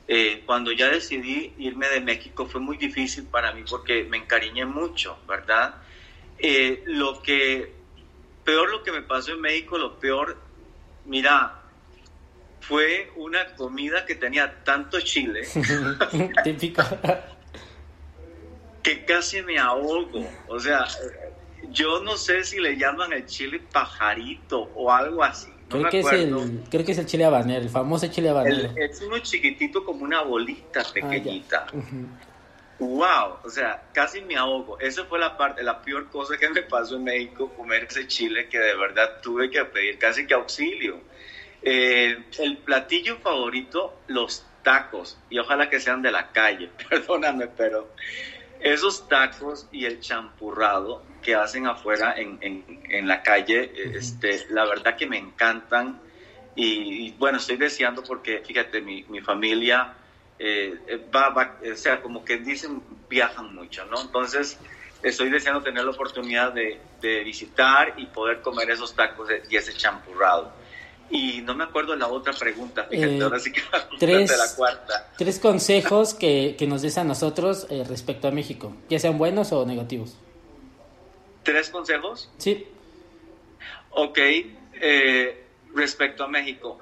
Eh, 0.09 0.43
cuando 0.47 0.73
ya 0.73 0.89
decidí 0.89 1.53
irme 1.59 1.89
de 1.89 2.01
México 2.01 2.47
fue 2.47 2.61
muy 2.61 2.77
difícil 2.77 3.25
para 3.25 3.53
mí 3.53 3.63
porque 3.69 4.05
me 4.05 4.17
encariñé 4.17 4.65
mucho, 4.65 5.19
¿verdad? 5.29 5.77
Eh, 6.39 6.83
lo 6.87 7.23
que, 7.23 7.73
peor 8.43 8.71
lo 8.71 8.83
que 8.83 8.91
me 8.91 9.03
pasó 9.03 9.33
en 9.33 9.43
México, 9.43 9.79
lo 9.79 9.99
peor, 10.01 10.39
mira, 11.05 11.61
fue 12.61 13.13
una 13.17 13.55
comida 13.55 14.07
que 14.07 14.15
tenía 14.15 14.65
tanto 14.65 15.01
chile. 15.01 15.43
Típico 16.45 16.83
que 18.83 19.05
casi 19.05 19.43
me 19.43 19.59
ahogo. 19.59 20.27
O 20.49 20.59
sea, 20.59 20.87
yo 21.71 22.03
no 22.03 22.17
sé 22.17 22.45
si 22.45 22.59
le 22.61 22.77
llaman 22.77 23.13
el 23.13 23.27
chile 23.27 23.61
pajarito 23.73 24.71
o 24.75 24.93
algo 24.93 25.23
así. 25.23 25.51
creo, 25.69 25.89
que 25.89 26.01
es 26.01 26.13
el, 26.13 26.65
creo 26.71 26.85
que 26.85 26.93
es 26.93 26.99
el 26.99 27.07
chile 27.07 27.25
habanero, 27.25 27.63
el 27.63 27.71
famoso 27.71 28.07
chile 28.09 28.31
habanero. 28.31 28.71
es 28.77 29.01
uno 29.01 29.19
chiquitito 29.19 29.85
como 29.85 30.05
una 30.05 30.23
bolita 30.23 30.81
ah, 30.81 30.91
pequeñita. 30.93 31.67
Wow, 32.79 33.39
o 33.45 33.49
sea, 33.49 33.81
casi 33.93 34.21
me 34.23 34.37
ahogo. 34.37 34.79
Esa 34.81 35.05
fue 35.05 35.19
la 35.21 35.37
parte, 35.37 35.63
la 35.63 35.81
peor 35.83 36.09
cosa 36.11 36.37
que 36.37 36.49
me 36.51 36.63
pasó 36.63 36.97
en 36.97 37.05
México, 37.05 37.53
comer 37.57 37.85
ese 37.89 38.07
chile 38.07 38.49
que 38.49 38.59
de 38.59 38.75
verdad 38.77 39.21
tuve 39.23 39.51
que 39.51 39.65
pedir 39.65 39.99
casi 39.99 40.27
que 40.27 40.35
auxilio. 40.35 41.01
Eh, 41.63 42.25
el 42.41 42.59
platillo 42.59 43.19
favorito, 43.19 44.01
los 44.09 44.45
tacos, 44.65 45.17
y 45.31 45.39
ojalá 45.39 45.71
que 45.71 45.79
sean 45.79 46.03
de 46.03 46.11
la 46.11 46.33
calle, 46.33 46.71
perdóname, 46.91 47.47
pero 47.57 47.93
esos 48.63 49.09
tacos 49.09 49.67
y 49.73 49.85
el 49.85 50.01
champurrado 50.01 51.03
que 51.23 51.35
hacen 51.35 51.67
afuera 51.67 52.15
en, 52.17 52.39
en, 52.41 53.09
la 53.09 53.23
calle, 53.23 53.73
este, 53.97 54.47
la 54.51 54.65
verdad 54.65 54.97
que 54.97 55.07
me 55.07 55.19
encantan. 55.19 56.01
Y, 56.55 57.13
bueno, 57.13 57.39
estoy 57.39 57.57
deseando 57.57 58.03
porque, 58.03 58.41
fíjate, 58.41 58.81
mi, 58.81 59.05
mi 59.05 59.21
familia 59.21 59.95
eh, 60.39 61.07
va, 61.15 61.31
va, 61.31 61.59
o 61.73 61.77
sea, 61.77 62.01
como 62.01 62.25
que 62.25 62.39
dicen, 62.39 62.83
viajan 63.09 63.55
mucho, 63.55 63.85
¿no? 63.87 64.01
Entonces, 64.01 64.59
estoy 65.03 65.31
deseando 65.31 65.63
tener 65.63 65.85
la 65.85 65.91
oportunidad 65.91 66.53
de, 66.53 66.81
de 67.01 67.25
visitar 67.25 67.95
y 67.97 68.07
poder 68.07 68.41
comer 68.41 68.71
esos 68.71 68.95
tacos 68.95 69.29
y 69.49 69.57
ese 69.57 69.73
champurrado. 69.75 70.53
Y 71.13 71.43
no 71.43 71.55
me 71.55 71.65
acuerdo 71.65 71.95
la 71.95 72.09
otra 72.09 72.33
pregunta, 72.33 72.85
fíjate, 72.85 73.19
eh, 73.19 73.23
ahora 73.23 73.39
sí 73.39 73.53
que 73.53 73.61
tres, 73.99 74.31
la 74.31 74.57
cuarta. 74.57 75.13
Tres 75.19 75.39
consejos 75.39 76.15
que, 76.15 76.57
que 76.59 76.67
nos 76.67 76.81
des 76.81 76.97
a 76.97 77.05
nosotros 77.05 77.67
eh, 77.69 77.85
respecto 77.87 78.29
a 78.29 78.31
México, 78.31 78.75
ya 78.89 78.99
sean 78.99 79.19
buenos 79.19 79.53
o 79.53 79.67
negativos. 79.67 80.17
¿Tres 81.43 81.69
consejos? 81.69 82.31
Sí. 82.39 82.67
Ok, 83.91 84.19
eh, 84.81 85.45
respecto 85.75 86.25
a 86.25 86.29
México. 86.29 86.79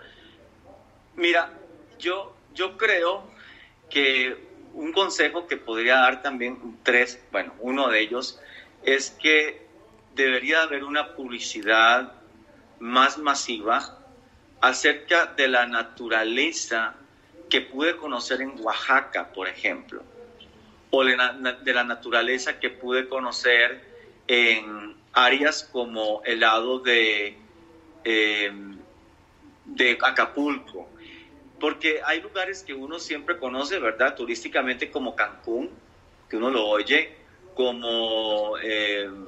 Mira, 1.16 1.52
yo, 1.98 2.36
yo 2.54 2.76
creo 2.76 3.24
que 3.90 4.46
un 4.74 4.92
consejo 4.92 5.48
que 5.48 5.56
podría 5.56 5.96
dar 5.96 6.22
también, 6.22 6.78
tres, 6.84 7.20
bueno, 7.32 7.52
uno 7.58 7.88
de 7.88 8.00
ellos, 8.00 8.38
es 8.84 9.10
que 9.10 9.66
debería 10.14 10.62
haber 10.62 10.84
una 10.84 11.16
publicidad 11.16 12.12
más 12.78 13.18
masiva 13.18 13.96
acerca 14.60 15.26
de 15.26 15.48
la 15.48 15.66
naturaleza 15.66 16.94
que 17.48 17.60
pude 17.60 17.96
conocer 17.96 18.40
en 18.42 18.54
Oaxaca, 18.60 19.32
por 19.32 19.48
ejemplo, 19.48 20.02
o 20.90 21.04
de 21.04 21.16
la, 21.16 21.84
naturaleza 21.84 22.58
que 22.58 22.70
pude 22.70 23.08
conocer 23.08 23.82
en 24.26 24.96
áreas 25.12 25.68
como 25.72 26.22
el 26.24 26.40
lado 26.40 26.78
de, 26.80 27.36
em, 28.04 28.76
de 29.64 29.98
Acapulco, 30.02 30.88
porque 31.58 32.00
hay 32.04 32.20
lugares 32.20 32.62
que 32.62 32.74
uno 32.74 32.98
siempre 32.98 33.38
conoce, 33.38 33.78
¿verdad? 33.78 34.14
Turísticamente 34.14 34.90
como 34.90 35.14
Cancún, 35.14 35.70
que 36.28 36.36
uno 36.36 36.50
lo 36.50 36.66
oye, 36.66 37.14
como 37.54 38.56
em, 38.58 39.26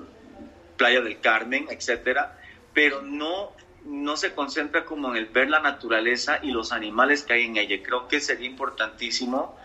Playa 0.76 1.00
del 1.00 1.20
Carmen, 1.20 1.66
etcétera, 1.70 2.38
pero 2.72 3.02
no 3.02 3.52
no 3.84 4.16
se 4.16 4.34
concentra 4.34 4.84
como 4.84 5.10
en 5.10 5.16
el 5.16 5.26
ver 5.26 5.50
la 5.50 5.60
naturaleza 5.60 6.38
y 6.42 6.50
los 6.50 6.72
animales 6.72 7.22
que 7.22 7.34
hay 7.34 7.44
en 7.44 7.56
ella. 7.56 7.82
Creo 7.82 8.08
que 8.08 8.20
sería 8.20 8.46
importantísimo 8.46 9.56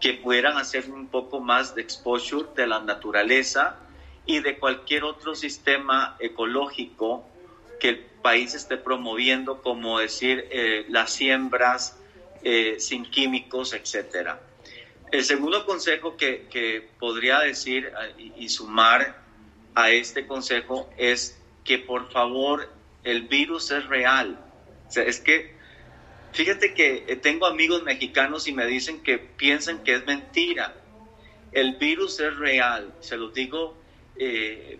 que 0.00 0.14
pudieran 0.14 0.56
hacer 0.58 0.90
un 0.90 1.06
poco 1.08 1.40
más 1.40 1.74
de 1.74 1.82
exposure 1.82 2.48
de 2.56 2.66
la 2.66 2.80
naturaleza 2.80 3.76
y 4.26 4.40
de 4.40 4.58
cualquier 4.58 5.04
otro 5.04 5.34
sistema 5.34 6.16
ecológico 6.18 7.24
que 7.78 7.88
el 7.90 7.98
país 7.98 8.54
esté 8.54 8.76
promoviendo, 8.76 9.62
como 9.62 9.98
decir 9.98 10.46
eh, 10.50 10.86
las 10.88 11.12
siembras 11.12 11.98
eh, 12.42 12.76
sin 12.78 13.04
químicos, 13.04 13.74
etcétera. 13.74 14.40
El 15.10 15.24
segundo 15.24 15.66
consejo 15.66 16.16
que, 16.16 16.88
podría 16.98 17.40
decir 17.40 17.92
eh, 18.18 18.32
y 18.36 18.48
sumar 18.48 19.22
a 19.74 19.90
este 19.90 20.26
consejo 20.26 20.90
es 20.96 21.38
que 21.64 21.78
por 21.78 22.10
favor 22.10 22.68
el 23.04 23.22
virus 23.22 23.70
es 23.70 23.86
real. 23.86 24.38
Es 24.94 25.20
que, 25.20 25.54
fíjate 26.32 26.74
que 26.74 27.04
eh, 27.08 27.16
tengo 27.16 27.46
amigos 27.46 27.82
mexicanos 27.82 28.46
y 28.46 28.52
me 28.52 28.66
dicen 28.66 29.02
que 29.02 29.18
piensan 29.18 29.82
que 29.82 29.94
es 29.94 30.06
mentira. 30.06 30.74
El 31.52 31.76
virus 31.76 32.20
es 32.20 32.36
real, 32.36 32.94
se 33.00 33.16
los 33.16 33.34
digo 33.34 33.76
eh, 34.16 34.78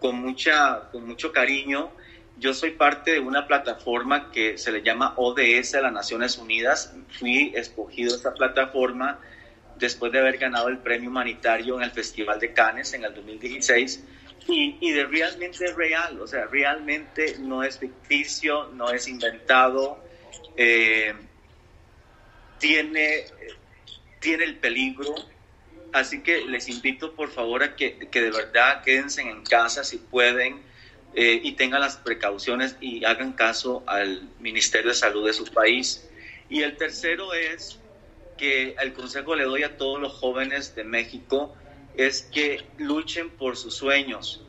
con, 0.00 0.16
mucha, 0.16 0.90
con 0.90 1.06
mucho 1.06 1.32
cariño. 1.32 1.90
Yo 2.38 2.54
soy 2.54 2.70
parte 2.70 3.12
de 3.12 3.20
una 3.20 3.46
plataforma 3.46 4.30
que 4.30 4.56
se 4.56 4.72
le 4.72 4.82
llama 4.82 5.14
ODS 5.16 5.72
de 5.72 5.82
las 5.82 5.92
Naciones 5.92 6.38
Unidas. 6.38 6.94
Fui 7.18 7.52
escogido 7.54 8.14
esta 8.14 8.32
plataforma 8.32 9.18
después 9.80 10.12
de 10.12 10.20
haber 10.20 10.38
ganado 10.38 10.68
el 10.68 10.78
premio 10.78 11.10
humanitario 11.10 11.76
en 11.76 11.82
el 11.82 11.90
Festival 11.90 12.38
de 12.38 12.52
Cannes 12.52 12.92
en 12.94 13.04
el 13.04 13.14
2016 13.14 14.04
y, 14.46 14.92
de 14.92 15.04
realmente 15.06 15.72
real, 15.72 16.20
o 16.20 16.26
sea, 16.26 16.46
realmente 16.46 17.36
no 17.38 17.62
es 17.62 17.78
ficticio, 17.78 18.68
no 18.74 18.90
es 18.90 19.06
inventado, 19.06 20.02
eh, 20.56 21.14
tiene, 22.58 23.24
tiene 24.18 24.44
el 24.44 24.56
peligro, 24.56 25.14
así 25.92 26.22
que 26.22 26.44
les 26.46 26.68
invito 26.68 27.14
por 27.14 27.30
favor 27.30 27.62
a 27.62 27.76
que, 27.76 28.08
que 28.10 28.20
de 28.20 28.30
verdad 28.30 28.82
quédense 28.82 29.22
en 29.22 29.42
casa 29.44 29.84
si 29.84 29.98
pueden 29.98 30.62
eh, 31.14 31.40
y 31.42 31.52
tengan 31.52 31.80
las 31.80 31.96
precauciones 31.96 32.76
y 32.80 33.04
hagan 33.04 33.32
caso 33.32 33.82
al 33.86 34.28
Ministerio 34.38 34.90
de 34.90 34.94
Salud 34.94 35.26
de 35.26 35.32
su 35.32 35.44
país. 35.44 36.08
Y 36.48 36.62
el 36.62 36.76
tercero 36.76 37.34
es 37.34 37.79
que 38.40 38.74
el 38.80 38.94
consejo 38.94 39.36
le 39.36 39.44
doy 39.44 39.64
a 39.64 39.76
todos 39.76 40.00
los 40.00 40.14
jóvenes 40.14 40.74
de 40.74 40.82
México, 40.82 41.54
es 41.94 42.22
que 42.22 42.64
luchen 42.78 43.28
por 43.28 43.58
sus 43.58 43.74
sueños. 43.74 44.42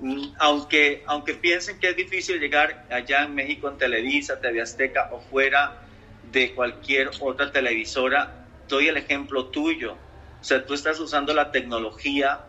Mm, 0.00 0.34
aunque, 0.40 1.04
aunque 1.06 1.34
piensen 1.34 1.78
que 1.78 1.90
es 1.90 1.96
difícil 1.96 2.40
llegar 2.40 2.84
allá 2.90 3.22
en 3.22 3.36
México 3.36 3.68
en 3.68 3.78
Televisa, 3.78 4.40
TV 4.40 4.60
Azteca 4.60 5.10
o 5.12 5.20
fuera 5.20 5.82
de 6.32 6.52
cualquier 6.52 7.10
otra 7.20 7.52
televisora, 7.52 8.44
doy 8.66 8.88
el 8.88 8.96
ejemplo 8.96 9.46
tuyo. 9.46 9.92
O 10.40 10.44
sea, 10.44 10.66
tú 10.66 10.74
estás 10.74 10.98
usando 10.98 11.32
la 11.32 11.52
tecnología, 11.52 12.40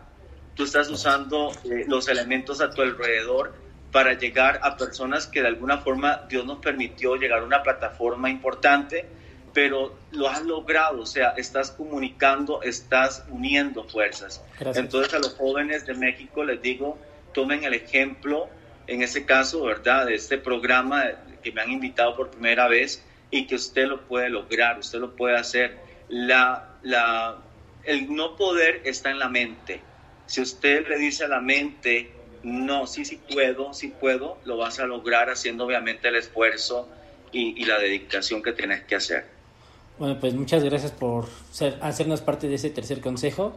tú 0.56 0.64
estás 0.64 0.90
usando 0.90 1.52
eh, 1.70 1.84
los 1.86 2.08
elementos 2.08 2.60
a 2.60 2.70
tu 2.70 2.82
alrededor 2.82 3.54
para 3.92 4.14
llegar 4.14 4.58
a 4.64 4.76
personas 4.76 5.28
que 5.28 5.40
de 5.40 5.46
alguna 5.46 5.78
forma 5.78 6.26
Dios 6.28 6.44
nos 6.44 6.58
permitió 6.58 7.14
llegar 7.14 7.42
a 7.42 7.44
una 7.44 7.62
plataforma 7.62 8.28
importante 8.28 9.08
pero 9.54 9.96
lo 10.10 10.28
has 10.28 10.44
logrado, 10.44 11.00
o 11.00 11.06
sea, 11.06 11.30
estás 11.36 11.70
comunicando, 11.70 12.60
estás 12.62 13.24
uniendo 13.30 13.84
fuerzas. 13.84 14.42
Entonces 14.74 15.14
a 15.14 15.20
los 15.20 15.34
jóvenes 15.34 15.86
de 15.86 15.94
México 15.94 16.44
les 16.44 16.60
digo, 16.60 16.98
tomen 17.32 17.62
el 17.62 17.72
ejemplo, 17.72 18.48
en 18.88 19.02
ese 19.02 19.24
caso, 19.24 19.62
¿verdad?, 19.62 20.06
de 20.06 20.16
este 20.16 20.38
programa 20.38 21.04
que 21.42 21.52
me 21.52 21.62
han 21.62 21.70
invitado 21.70 22.16
por 22.16 22.30
primera 22.32 22.66
vez 22.66 23.02
y 23.30 23.46
que 23.46 23.54
usted 23.54 23.86
lo 23.86 24.02
puede 24.02 24.28
lograr, 24.28 24.78
usted 24.78 24.98
lo 24.98 25.14
puede 25.14 25.36
hacer. 25.36 25.78
La, 26.08 26.70
la, 26.82 27.38
el 27.84 28.12
no 28.12 28.36
poder 28.36 28.82
está 28.84 29.10
en 29.10 29.20
la 29.20 29.28
mente. 29.28 29.80
Si 30.26 30.40
usted 30.40 30.88
le 30.88 30.98
dice 30.98 31.24
a 31.24 31.28
la 31.28 31.40
mente, 31.40 32.10
no, 32.42 32.88
sí, 32.88 33.04
sí 33.04 33.20
puedo, 33.32 33.72
sí 33.72 33.88
puedo, 34.00 34.38
lo 34.44 34.56
vas 34.56 34.80
a 34.80 34.86
lograr 34.86 35.30
haciendo 35.30 35.64
obviamente 35.64 36.08
el 36.08 36.16
esfuerzo 36.16 36.88
y, 37.30 37.60
y 37.60 37.66
la 37.66 37.78
dedicación 37.78 38.42
que 38.42 38.52
tienes 38.52 38.82
que 38.84 38.96
hacer. 38.96 39.33
Bueno, 39.98 40.18
pues 40.18 40.34
muchas 40.34 40.64
gracias 40.64 40.90
por 40.90 41.26
ser, 41.52 41.78
hacernos 41.80 42.20
parte 42.20 42.48
de 42.48 42.56
ese 42.56 42.70
tercer 42.70 43.00
consejo. 43.00 43.52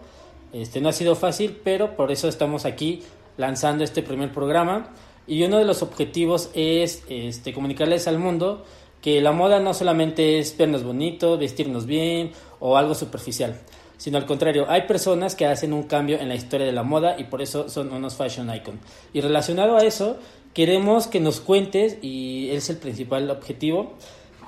Este 0.53 0.79
no 0.79 0.89
ha 0.89 0.94
sido 0.94 1.15
fácil, 1.15 1.60
pero 1.63 1.96
por 1.96 2.12
eso 2.12 2.27
estamos 2.27 2.65
aquí 2.65 3.01
lanzando 3.38 3.84
este 3.84 4.03
primer 4.03 4.32
programa. 4.32 4.94
Y 5.25 5.44
uno 5.44 5.58
de 5.58 5.65
los 5.65 5.82
objetivos 5.82 6.51
es 6.53 7.03
este, 7.10 7.53
comunicarles 7.53 8.08
al 8.08 8.20
mundo 8.20 8.63
que 9.01 9.20
la 9.22 9.32
moda 9.32 9.60
no 9.60 9.74
solamente 9.74 10.39
es 10.39 10.56
vernos 10.58 10.84
bonito, 10.84 11.38
vestirnos 11.38 11.86
bien 11.86 12.32
o 12.60 12.77
algo 12.77 12.96
superficial, 12.96 13.60
sino 13.98 14.17
al 14.17 14.25
contrario, 14.25 14.65
hay 14.70 14.84
personas 14.84 15.36
que 15.36 15.46
hacen 15.46 15.74
un 15.74 15.84
cambio 15.84 16.20
en 16.20 16.29
la 16.29 16.36
historia 16.36 16.65
de 16.65 16.72
la 16.72 16.84
moda 16.84 17.15
y 17.20 17.25
por 17.25 17.41
eso 17.41 17.70
son 17.70 17.91
unos 17.91 18.15
fashion 18.15 18.53
icon. 18.53 18.79
Y 19.13 19.22
relacionado 19.22 19.77
a 19.77 19.84
eso, 19.84 20.17
queremos 20.53 21.08
que 21.08 21.20
nos 21.20 21.39
cuentes, 21.39 21.98
y 22.01 22.50
es 22.50 22.70
el 22.70 22.77
principal 22.77 23.29
objetivo, 23.29 23.94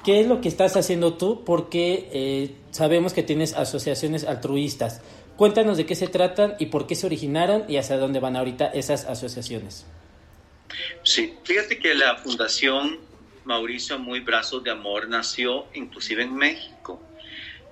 ¿Qué 0.09 0.21
es 0.21 0.25
lo 0.25 0.41
que 0.41 0.49
estás 0.49 0.75
haciendo 0.75 1.13
tú? 1.13 1.43
Porque 1.45 2.09
eh, 2.11 2.55
sabemos 2.71 3.13
que 3.13 3.21
tienes 3.21 3.53
asociaciones 3.53 4.23
altruistas. 4.23 5.01
Cuéntanos 5.37 5.77
de 5.77 5.85
qué 5.85 5.93
se 5.93 6.07
tratan 6.07 6.55
y 6.57 6.65
por 6.65 6.87
qué 6.87 6.95
se 6.95 7.05
originaron 7.05 7.65
y 7.67 7.77
hacia 7.77 7.95
dónde 7.99 8.19
van 8.19 8.35
ahorita 8.35 8.65
esas 8.69 9.05
asociaciones. 9.05 9.85
Sí, 11.03 11.35
fíjate 11.43 11.77
que 11.77 11.93
la 11.93 12.15
Fundación 12.15 12.97
Mauricio 13.45 13.99
Muy 13.99 14.21
Brazos 14.21 14.63
de 14.63 14.71
Amor 14.71 15.07
nació 15.07 15.67
inclusive 15.75 16.23
en 16.23 16.33
México. 16.33 16.99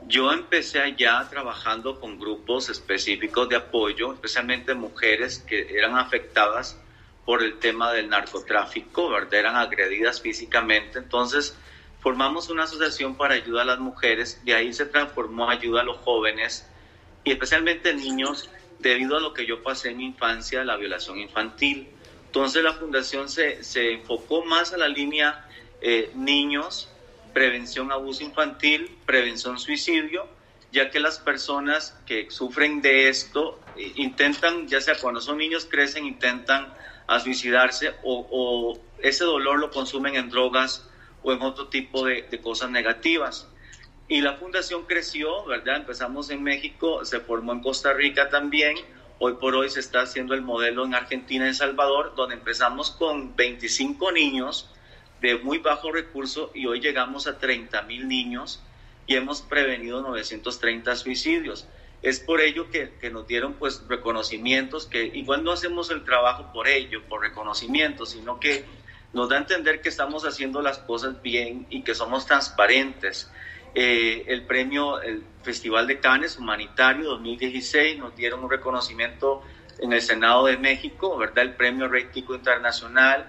Yo 0.08 0.32
empecé 0.32 0.80
allá 0.80 1.28
trabajando 1.32 2.00
con 2.00 2.20
grupos 2.20 2.70
específicos 2.70 3.50
de 3.50 3.56
apoyo, 3.56 4.14
especialmente 4.14 4.76
mujeres 4.76 5.40
que 5.40 5.76
eran 5.76 5.98
afectadas 5.98 6.78
por 7.26 7.42
el 7.42 7.58
tema 7.58 7.92
del 7.94 8.10
narcotráfico, 8.10 9.10
¿verdad? 9.10 9.34
eran 9.34 9.56
agredidas 9.56 10.22
físicamente. 10.22 11.00
Entonces, 11.00 11.58
formamos 12.00 12.50
una 12.50 12.64
asociación 12.64 13.16
para 13.16 13.36
ayuda 13.36 13.64
a 13.64 13.66
las 13.66 13.80
mujeres, 13.80 14.42
de 14.46 14.54
ahí 14.54 14.74
se 14.74 14.86
transformó 14.86 15.50
ayuda 15.50 15.82
a 15.82 15.84
los 15.84 15.98
jóvenes 15.98 16.68
y 17.24 17.32
especialmente 17.32 17.94
niños 17.94 18.50
debido 18.80 19.18
a 19.18 19.20
lo 19.20 19.34
que 19.34 19.46
yo 19.46 19.64
pasé 19.64 19.90
en 19.90 19.98
mi 19.98 20.06
infancia, 20.06 20.64
la 20.64 20.78
violación 20.78 21.18
infantil. 21.20 21.90
Entonces 22.26 22.64
la 22.64 22.74
fundación 22.74 23.30
se, 23.30 23.64
se 23.64 23.94
enfocó 23.94 24.46
más 24.46 24.74
a 24.74 24.78
la 24.78 24.88
línea 24.88 25.48
eh, 25.82 26.12
niños, 26.14 26.90
prevención 27.34 27.92
abuso 27.92 28.24
infantil, 28.24 28.98
prevención 29.06 29.60
suicidio 29.60 30.28
ya 30.72 30.90
que 30.90 31.00
las 31.00 31.20
personas 31.20 31.98
que 32.06 32.30
sufren 32.30 32.82
de 32.82 33.10
esto 33.10 33.60
eh, 33.78 33.94
intentan, 33.96 34.68
ya 34.68 34.82
sea 34.82 34.96
cuando 35.00 35.22
son 35.22 35.38
niños 35.38 35.66
crecen, 35.66 36.06
intentan 36.06 36.74
suicidarse 37.24 37.96
o, 38.04 38.78
ese 39.00 39.24
dolor 39.24 39.60
lo 39.60 39.72
consumen 39.72 40.16
en 40.16 40.30
drogas 40.30 40.90
o 41.28 41.34
en 41.34 41.42
otro 41.42 41.68
tipo 41.68 42.06
de, 42.06 42.22
de 42.22 42.40
cosas 42.40 42.70
negativas. 42.70 43.50
Y 44.08 44.22
la 44.22 44.36
fundación 44.36 44.86
creció, 44.86 45.44
¿verdad? 45.46 45.76
Empezamos 45.76 46.30
en 46.30 46.42
México, 46.42 47.04
se 47.04 47.20
formó 47.20 47.52
en 47.52 47.60
Costa 47.60 47.92
Rica 47.92 48.30
también. 48.30 48.78
Hoy 49.20 49.34
por 49.34 49.54
hoy 49.54 49.70
se 49.70 49.82
está 49.82 50.02
haciendo 50.04 50.34
el 50.34 50.42
modelo 50.42 50.86
en 50.86 50.96
Argentina 50.96 51.50
y 51.50 51.54
Salvador, 51.54 52.14
donde 52.16 52.36
empezamos 52.36 52.92
con 52.92 53.36
25 53.36 54.14
niños 54.14 54.74
de 55.20 55.38
muy 55.40 55.58
bajo 55.58 55.92
recurso 55.92 56.50
y 56.54 56.66
hoy 56.66 56.80
llegamos 56.80 57.28
a 57.28 57.38
30 57.38 57.82
mil 57.82 58.08
niños 58.08 58.64
y 59.06 59.16
hemos 59.16 59.42
prevenido 59.42 60.02
930 60.02 60.96
suicidios. 60.96 61.68
Es 62.04 62.22
por 62.22 62.40
ello 62.40 62.72
que, 62.72 62.94
que, 63.02 63.10
nos 63.10 63.28
dieron 63.28 63.56
pues 63.56 63.84
reconocimientos, 63.90 64.86
que 64.86 65.04
igual 65.04 65.44
no 65.44 65.52
hacemos 65.52 65.92
el 65.92 66.06
trabajo 66.06 66.54
por 66.54 66.70
ello, 66.70 67.04
por 67.10 67.20
reconocimiento, 67.20 68.06
sino 68.06 68.40
que 68.40 68.64
nos 69.14 69.30
da 69.30 69.38
a 69.38 69.40
entender 69.40 69.82
que 69.82 69.90
estamos 69.90 70.26
haciendo 70.26 70.62
las 70.62 70.80
cosas 70.80 71.22
bien 71.22 71.66
y 71.70 71.82
que 71.84 71.96
somos 71.96 72.26
transparentes. 72.26 73.32
Eh, 73.74 74.26
el 74.28 74.44
premio, 74.44 75.02
el 75.02 75.24
Festival 75.44 75.88
de 75.88 76.00
Cannes 76.00 76.38
Humanitario 76.38 77.10
2016, 77.12 78.00
nos 78.00 78.16
dieron 78.16 78.44
un 78.44 78.50
reconocimiento 78.50 79.44
en 79.80 79.94
el 79.94 80.02
Senado 80.02 80.46
de 80.46 80.58
México, 80.58 81.18
¿verdad? 81.18 81.46
El 81.46 81.54
premio 81.54 81.88
Rey 81.88 82.08
Internacional, 82.14 83.28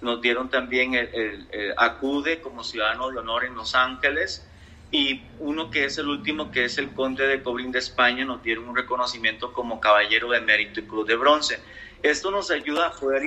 nos 0.00 0.20
dieron 0.20 0.48
también 0.48 0.94
el, 0.94 1.74
ACUDE 1.76 2.40
como 2.40 2.62
ciudadano 2.62 3.10
de 3.10 3.18
honor 3.18 3.44
en 3.44 3.54
Los 3.54 3.74
Ángeles, 3.74 4.46
y 4.90 5.22
uno 5.40 5.70
que 5.70 5.84
es 5.84 5.98
el 5.98 6.08
último, 6.08 6.50
que 6.50 6.64
es 6.64 6.78
el 6.78 6.90
Conde 6.92 7.26
de 7.26 7.42
Cobrín 7.42 7.72
de 7.72 7.80
España, 7.80 8.24
nos 8.24 8.42
dieron 8.42 8.68
un 8.68 8.76
reconocimiento 8.76 9.52
como 9.52 9.80
Caballero 9.80 10.30
de 10.30 10.40
Mérito 10.40 10.80
y 10.80 10.84
Cruz 10.84 11.06
de 11.06 11.16
Bronce. 11.16 11.58
Esto 12.02 12.30
nos 12.30 12.50
ayuda 12.50 12.88
a 12.88 12.92
poder 12.92 13.26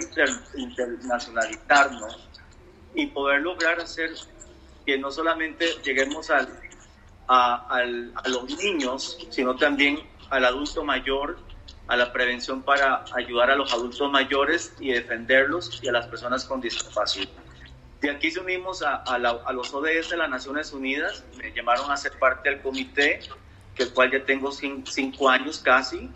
internacionalizarnos 0.56 2.30
y 2.94 3.08
poder 3.08 3.42
lograr 3.42 3.80
hacer 3.80 4.12
que 4.86 4.98
no 4.98 5.12
solamente 5.12 5.66
lleguemos 5.84 6.30
al, 6.30 6.48
a, 7.28 7.68
a 7.68 8.30
los 8.30 8.58
niños, 8.58 9.18
sino 9.30 9.56
también 9.56 10.00
al 10.30 10.46
adulto 10.46 10.84
mayor, 10.84 11.38
a 11.88 11.98
la 11.98 12.14
prevención 12.14 12.64
para 12.64 13.04
ayudar 13.14 13.52
a 13.52 13.56
los 13.56 13.74
adultos 13.74 14.10
mayores 14.10 14.74
y 14.80 14.92
defenderlos 14.94 15.82
y 15.84 15.90
a 15.90 15.92
las 15.92 16.08
personas 16.08 16.46
con 16.46 16.62
discapacidad. 16.62 17.30
De 18.00 18.10
aquí 18.10 18.32
se 18.32 18.40
unimos 18.40 18.82
a, 18.82 19.04
a, 19.06 19.16
a, 19.16 19.54
los 19.54 19.74
ODS 19.74 20.10
de 20.10 20.18
las 20.18 20.30
Naciones 20.30 20.72
Unidas, 20.72 21.24
me 21.38 21.52
llamaron 21.52 21.92
a 21.92 21.98
ser 21.98 22.18
parte 22.18 22.50
del 22.50 22.62
comité, 22.62 23.20
que 23.76 23.84
el 23.84 23.94
cual 23.94 24.12
ya 24.12 24.24
tengo 24.26 24.52
cinco 24.52 25.30
años 25.30 25.60
casi, 25.60 26.10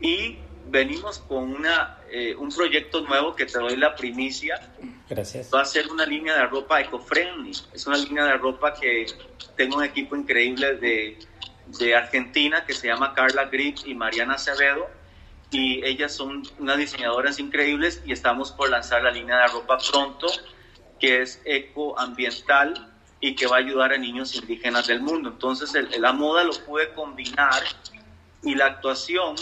y 0.00 0.38
venimos 0.68 1.18
con 1.20 1.54
una, 1.54 1.98
eh, 2.10 2.34
un 2.36 2.50
proyecto 2.50 3.00
nuevo 3.02 3.34
que 3.34 3.46
te 3.46 3.58
doy 3.58 3.76
la 3.76 3.94
primicia. 3.94 4.60
Gracias. 5.08 5.50
Va 5.52 5.62
a 5.62 5.64
ser 5.64 5.88
una 5.88 6.04
línea 6.04 6.34
de 6.34 6.46
ropa 6.46 6.80
eco-friendly. 6.80 7.52
Es 7.72 7.86
una 7.86 7.96
línea 7.96 8.24
de 8.24 8.36
ropa 8.36 8.74
que 8.74 9.06
tengo 9.56 9.76
un 9.76 9.84
equipo 9.84 10.16
increíble 10.16 10.76
de, 10.76 11.18
de 11.78 11.94
Argentina 11.94 12.64
que 12.64 12.74
se 12.74 12.88
llama 12.88 13.14
Carla 13.14 13.44
Grip 13.46 13.78
y 13.84 13.94
Mariana 13.94 14.34
Acevedo. 14.34 14.88
Y 15.50 15.84
ellas 15.84 16.12
son 16.12 16.42
unas 16.58 16.76
diseñadoras 16.76 17.38
increíbles 17.38 18.02
y 18.04 18.12
estamos 18.12 18.50
por 18.50 18.68
lanzar 18.68 19.02
la 19.02 19.12
línea 19.12 19.38
de 19.38 19.46
ropa 19.48 19.78
pronto, 19.78 20.26
que 20.98 21.22
es 21.22 21.40
ecoambiental 21.44 22.92
y 23.20 23.36
que 23.36 23.46
va 23.46 23.56
a 23.56 23.58
ayudar 23.60 23.92
a 23.92 23.98
niños 23.98 24.34
indígenas 24.34 24.88
del 24.88 25.00
mundo. 25.00 25.30
Entonces, 25.30 25.72
la 25.98 26.12
moda 26.12 26.42
lo 26.42 26.52
pude 26.64 26.92
combinar 26.92 27.62
y 28.42 28.54
la 28.54 28.66
actuación 28.66 29.36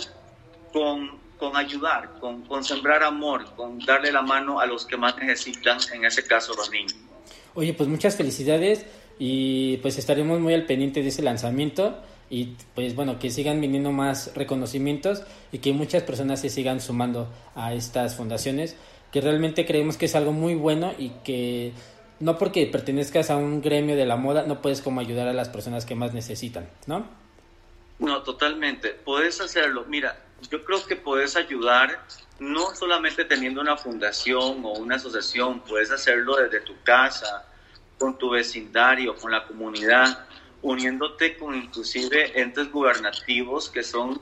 con, 0.74 1.12
con 1.38 1.56
ayudar, 1.56 2.18
con, 2.20 2.42
con, 2.42 2.64
sembrar 2.64 3.04
amor, 3.04 3.54
con 3.54 3.78
darle 3.78 4.10
la 4.10 4.22
mano 4.22 4.58
a 4.58 4.66
los 4.66 4.84
que 4.84 4.96
más 4.96 5.16
necesitan, 5.16 5.78
en 5.92 6.04
ese 6.04 6.24
caso 6.24 6.52
los 6.54 6.68
niños. 6.68 6.96
Oye, 7.54 7.72
pues 7.74 7.88
muchas 7.88 8.16
felicidades 8.16 8.84
y 9.20 9.76
pues 9.76 9.96
estaremos 9.98 10.40
muy 10.40 10.52
al 10.52 10.66
pendiente 10.66 11.00
de 11.00 11.08
ese 11.10 11.22
lanzamiento 11.22 11.96
y 12.28 12.56
pues 12.74 12.96
bueno, 12.96 13.20
que 13.20 13.30
sigan 13.30 13.60
viniendo 13.60 13.92
más 13.92 14.32
reconocimientos 14.34 15.22
y 15.52 15.58
que 15.58 15.72
muchas 15.72 16.02
personas 16.02 16.40
se 16.40 16.48
sigan 16.48 16.80
sumando 16.80 17.28
a 17.54 17.72
estas 17.72 18.16
fundaciones, 18.16 18.76
que 19.12 19.20
realmente 19.20 19.64
creemos 19.66 19.96
que 19.96 20.06
es 20.06 20.16
algo 20.16 20.32
muy 20.32 20.56
bueno 20.56 20.92
y 20.98 21.10
que 21.22 21.72
no 22.18 22.36
porque 22.36 22.66
pertenezcas 22.66 23.30
a 23.30 23.36
un 23.36 23.62
gremio 23.62 23.94
de 23.94 24.06
la 24.06 24.16
moda 24.16 24.42
no 24.44 24.60
puedes 24.60 24.80
como 24.80 25.00
ayudar 25.00 25.28
a 25.28 25.32
las 25.32 25.48
personas 25.48 25.86
que 25.86 25.94
más 25.94 26.12
necesitan, 26.12 26.68
¿no? 26.88 27.06
No, 28.00 28.22
totalmente. 28.24 28.90
Puedes 28.90 29.40
hacerlo. 29.40 29.84
Mira, 29.86 30.23
yo 30.50 30.64
creo 30.64 30.84
que 30.86 30.96
puedes 30.96 31.36
ayudar 31.36 32.04
no 32.38 32.74
solamente 32.74 33.24
teniendo 33.24 33.60
una 33.60 33.76
fundación 33.76 34.64
o 34.64 34.72
una 34.72 34.96
asociación, 34.96 35.60
puedes 35.60 35.90
hacerlo 35.90 36.36
desde 36.36 36.60
tu 36.60 36.80
casa, 36.82 37.46
con 37.98 38.18
tu 38.18 38.30
vecindario, 38.30 39.14
con 39.14 39.30
la 39.30 39.46
comunidad, 39.46 40.26
uniéndote 40.62 41.36
con 41.36 41.54
inclusive 41.54 42.40
entes 42.40 42.70
gubernativos 42.70 43.68
que 43.70 43.82
son 43.82 44.20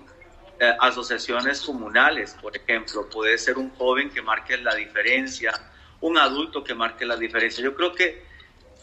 eh, 0.58 0.72
asociaciones 0.80 1.62
comunales, 1.62 2.36
por 2.40 2.56
ejemplo, 2.56 3.08
puede 3.08 3.38
ser 3.38 3.58
un 3.58 3.70
joven 3.70 4.10
que 4.10 4.22
marque 4.22 4.56
la 4.58 4.74
diferencia, 4.74 5.52
un 6.00 6.18
adulto 6.18 6.62
que 6.62 6.74
marque 6.74 7.06
la 7.06 7.16
diferencia. 7.16 7.64
Yo 7.64 7.74
creo 7.74 7.94
que 7.94 8.30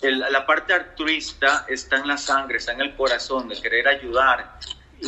la 0.01 0.45
parte 0.45 0.73
altruista 0.73 1.65
está 1.67 1.97
en 1.97 2.07
la 2.07 2.17
sangre, 2.17 2.57
está 2.57 2.71
en 2.71 2.81
el 2.81 2.95
corazón, 2.95 3.49
de 3.49 3.61
querer 3.61 3.87
ayudar, 3.87 4.57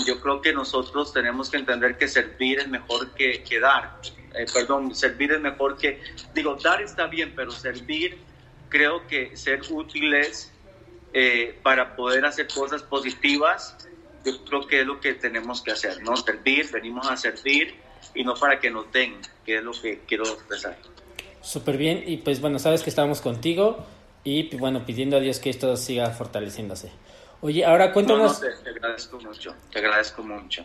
yo 0.05 0.19
creo 0.21 0.41
que 0.41 0.53
nosotros 0.53 1.13
tenemos 1.13 1.49
que 1.49 1.57
entender 1.57 1.97
que 1.97 2.07
servir 2.07 2.59
es 2.59 2.67
mejor 2.67 3.11
que, 3.11 3.43
que 3.43 3.59
dar. 3.59 3.99
Eh, 4.33 4.45
perdón, 4.53 4.95
servir 4.95 5.33
es 5.33 5.41
mejor 5.41 5.77
que, 5.77 6.01
digo, 6.33 6.55
dar 6.55 6.81
está 6.81 7.07
bien, 7.07 7.33
pero 7.35 7.51
servir, 7.51 8.17
creo 8.69 9.05
que 9.07 9.35
ser 9.35 9.61
útiles 9.69 10.51
eh, 11.13 11.59
para 11.61 11.95
poder 11.95 12.25
hacer 12.25 12.47
cosas 12.47 12.83
positivas, 12.83 13.77
yo 14.23 14.43
creo 14.45 14.65
que 14.65 14.81
es 14.81 14.87
lo 14.87 14.99
que 15.01 15.15
tenemos 15.15 15.61
que 15.61 15.71
hacer, 15.71 16.01
¿no? 16.01 16.15
Servir, 16.15 16.69
venimos 16.71 17.09
a 17.09 17.17
servir 17.17 17.75
y 18.15 18.23
no 18.23 18.35
para 18.35 18.59
que 18.59 18.69
nos 18.69 18.91
den, 18.91 19.17
que 19.45 19.57
es 19.57 19.63
lo 19.63 19.73
que 19.73 19.99
quiero 20.07 20.23
expresar. 20.23 20.77
Súper 21.41 21.75
bien, 21.75 22.03
y 22.05 22.17
pues 22.17 22.39
bueno, 22.39 22.59
sabes 22.59 22.83
que 22.83 22.89
estamos 22.89 23.19
contigo 23.19 23.85
y 24.23 24.55
bueno, 24.55 24.85
pidiendo 24.85 25.17
a 25.17 25.19
Dios 25.19 25.39
que 25.39 25.49
esto 25.49 25.75
siga 25.75 26.09
fortaleciéndose. 26.11 26.91
Oye, 27.41 27.65
ahora 27.65 27.91
cuéntanos. 27.91 28.39
te, 28.39 28.69
agradezco 28.69 29.19
mucho, 29.19 29.55
te 29.71 29.79
agradezco 29.79 30.21
mucho. 30.21 30.63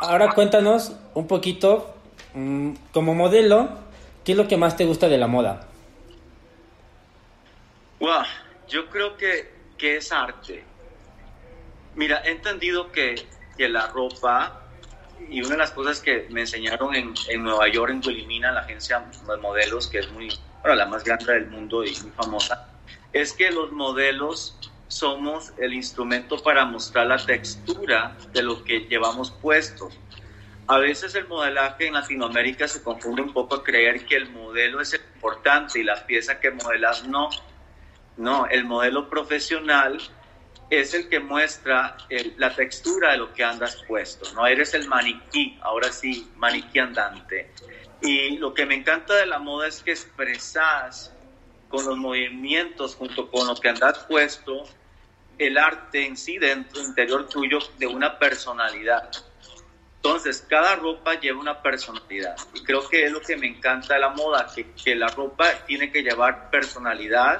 Ahora 0.00 0.32
cuéntanos 0.32 0.92
un 1.14 1.28
poquito, 1.28 1.94
mm, 2.34 2.72
como 2.92 3.14
modelo, 3.14 3.68
¿qué 4.24 4.32
es 4.32 4.38
lo 4.38 4.48
que 4.48 4.56
más 4.56 4.76
te 4.76 4.84
gusta 4.84 5.08
de 5.08 5.16
la 5.16 5.28
moda? 5.28 5.68
Wow, 8.00 8.24
yo 8.66 8.88
creo 8.90 9.16
que, 9.16 9.52
que 9.78 9.98
es 9.98 10.10
arte. 10.10 10.64
Mira, 11.94 12.22
he 12.24 12.30
entendido 12.32 12.90
que, 12.90 13.26
que, 13.56 13.68
la 13.68 13.86
ropa, 13.88 14.62
y 15.28 15.40
una 15.40 15.50
de 15.50 15.58
las 15.58 15.70
cosas 15.70 16.00
que 16.00 16.26
me 16.30 16.40
enseñaron 16.40 16.96
en, 16.96 17.14
en 17.28 17.44
Nueva 17.44 17.68
York, 17.68 17.92
en 17.92 18.02
Wilhelmina, 18.04 18.50
la 18.50 18.60
agencia 18.60 19.04
de 19.28 19.36
modelos, 19.36 19.86
que 19.86 20.00
es 20.00 20.10
muy, 20.10 20.36
bueno, 20.62 20.74
la 20.74 20.86
más 20.86 21.04
grande 21.04 21.32
del 21.32 21.46
mundo 21.46 21.84
y 21.84 21.94
muy 22.00 22.10
famosa, 22.12 22.68
es 23.12 23.32
que 23.34 23.50
los 23.52 23.70
modelos 23.70 24.69
somos 24.90 25.52
el 25.56 25.72
instrumento 25.72 26.36
para 26.42 26.64
mostrar 26.64 27.06
la 27.06 27.24
textura 27.24 28.16
de 28.32 28.42
lo 28.42 28.64
que 28.64 28.80
llevamos 28.80 29.30
puesto. 29.30 29.88
A 30.66 30.78
veces 30.78 31.14
el 31.14 31.28
modelaje 31.28 31.86
en 31.86 31.94
Latinoamérica 31.94 32.66
se 32.66 32.82
confunde 32.82 33.22
un 33.22 33.32
poco 33.32 33.54
a 33.56 33.64
creer 33.64 34.04
que 34.04 34.16
el 34.16 34.30
modelo 34.30 34.80
es 34.80 34.92
importante 34.94 35.78
y 35.78 35.84
la 35.84 36.04
pieza 36.06 36.40
que 36.40 36.50
modelas 36.50 37.06
no. 37.06 37.30
No, 38.16 38.46
el 38.46 38.64
modelo 38.64 39.08
profesional 39.08 40.00
es 40.70 40.92
el 40.92 41.08
que 41.08 41.20
muestra 41.20 41.96
la 42.36 42.54
textura 42.54 43.12
de 43.12 43.18
lo 43.18 43.32
que 43.32 43.44
andas 43.44 43.82
puesto. 43.86 44.32
No 44.34 44.46
eres 44.46 44.74
el 44.74 44.88
maniquí, 44.88 45.56
ahora 45.62 45.92
sí, 45.92 46.28
maniquí 46.36 46.80
andante. 46.80 47.52
Y 48.02 48.38
lo 48.38 48.54
que 48.54 48.66
me 48.66 48.74
encanta 48.74 49.14
de 49.14 49.26
la 49.26 49.38
moda 49.38 49.68
es 49.68 49.82
que 49.82 49.92
expresas 49.92 51.14
con 51.68 51.84
los 51.84 51.96
movimientos 51.96 52.96
junto 52.96 53.30
con 53.30 53.46
lo 53.46 53.54
que 53.54 53.68
andas 53.68 54.00
puesto 54.08 54.64
el 55.40 55.56
arte 55.56 56.06
en 56.06 56.18
sí 56.18 56.36
dentro, 56.36 56.82
interior 56.82 57.26
tuyo, 57.26 57.58
de 57.78 57.86
una 57.86 58.18
personalidad. 58.18 59.10
Entonces, 59.96 60.44
cada 60.46 60.76
ropa 60.76 61.18
lleva 61.18 61.40
una 61.40 61.62
personalidad. 61.62 62.36
Y 62.52 62.62
creo 62.62 62.86
que 62.86 63.06
es 63.06 63.10
lo 63.10 63.22
que 63.22 63.38
me 63.38 63.46
encanta 63.46 63.94
de 63.94 64.00
la 64.00 64.10
moda, 64.10 64.50
que, 64.54 64.72
que 64.72 64.94
la 64.94 65.08
ropa 65.08 65.46
tiene 65.66 65.90
que 65.90 66.02
llevar 66.02 66.50
personalidad 66.50 67.38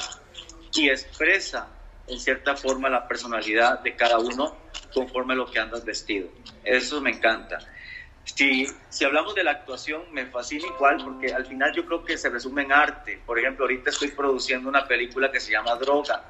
y 0.73 0.89
expresa 0.89 1.69
en 2.07 2.19
cierta 2.19 2.57
forma 2.57 2.89
la 2.89 3.07
personalidad 3.07 3.81
de 3.81 3.95
cada 3.95 4.19
uno 4.19 4.57
conforme 4.95 5.35
a 5.35 5.37
lo 5.37 5.51
que 5.51 5.59
andas 5.59 5.85
vestido. 5.85 6.31
Eso 6.65 7.03
me 7.03 7.11
encanta. 7.11 7.59
Si, 8.25 8.67
si 8.89 9.05
hablamos 9.05 9.35
de 9.35 9.45
la 9.45 9.51
actuación, 9.51 10.05
me 10.11 10.25
fascina 10.25 10.67
igual 10.75 11.05
porque 11.05 11.35
al 11.35 11.45
final 11.45 11.75
yo 11.75 11.85
creo 11.85 12.03
que 12.03 12.17
se 12.17 12.31
resume 12.31 12.63
en 12.63 12.73
arte. 12.73 13.21
Por 13.27 13.39
ejemplo, 13.39 13.65
ahorita 13.65 13.91
estoy 13.91 14.09
produciendo 14.09 14.71
una 14.71 14.89
película 14.89 15.31
que 15.31 15.41
se 15.41 15.53
llama 15.53 15.75
Droga 15.75 16.25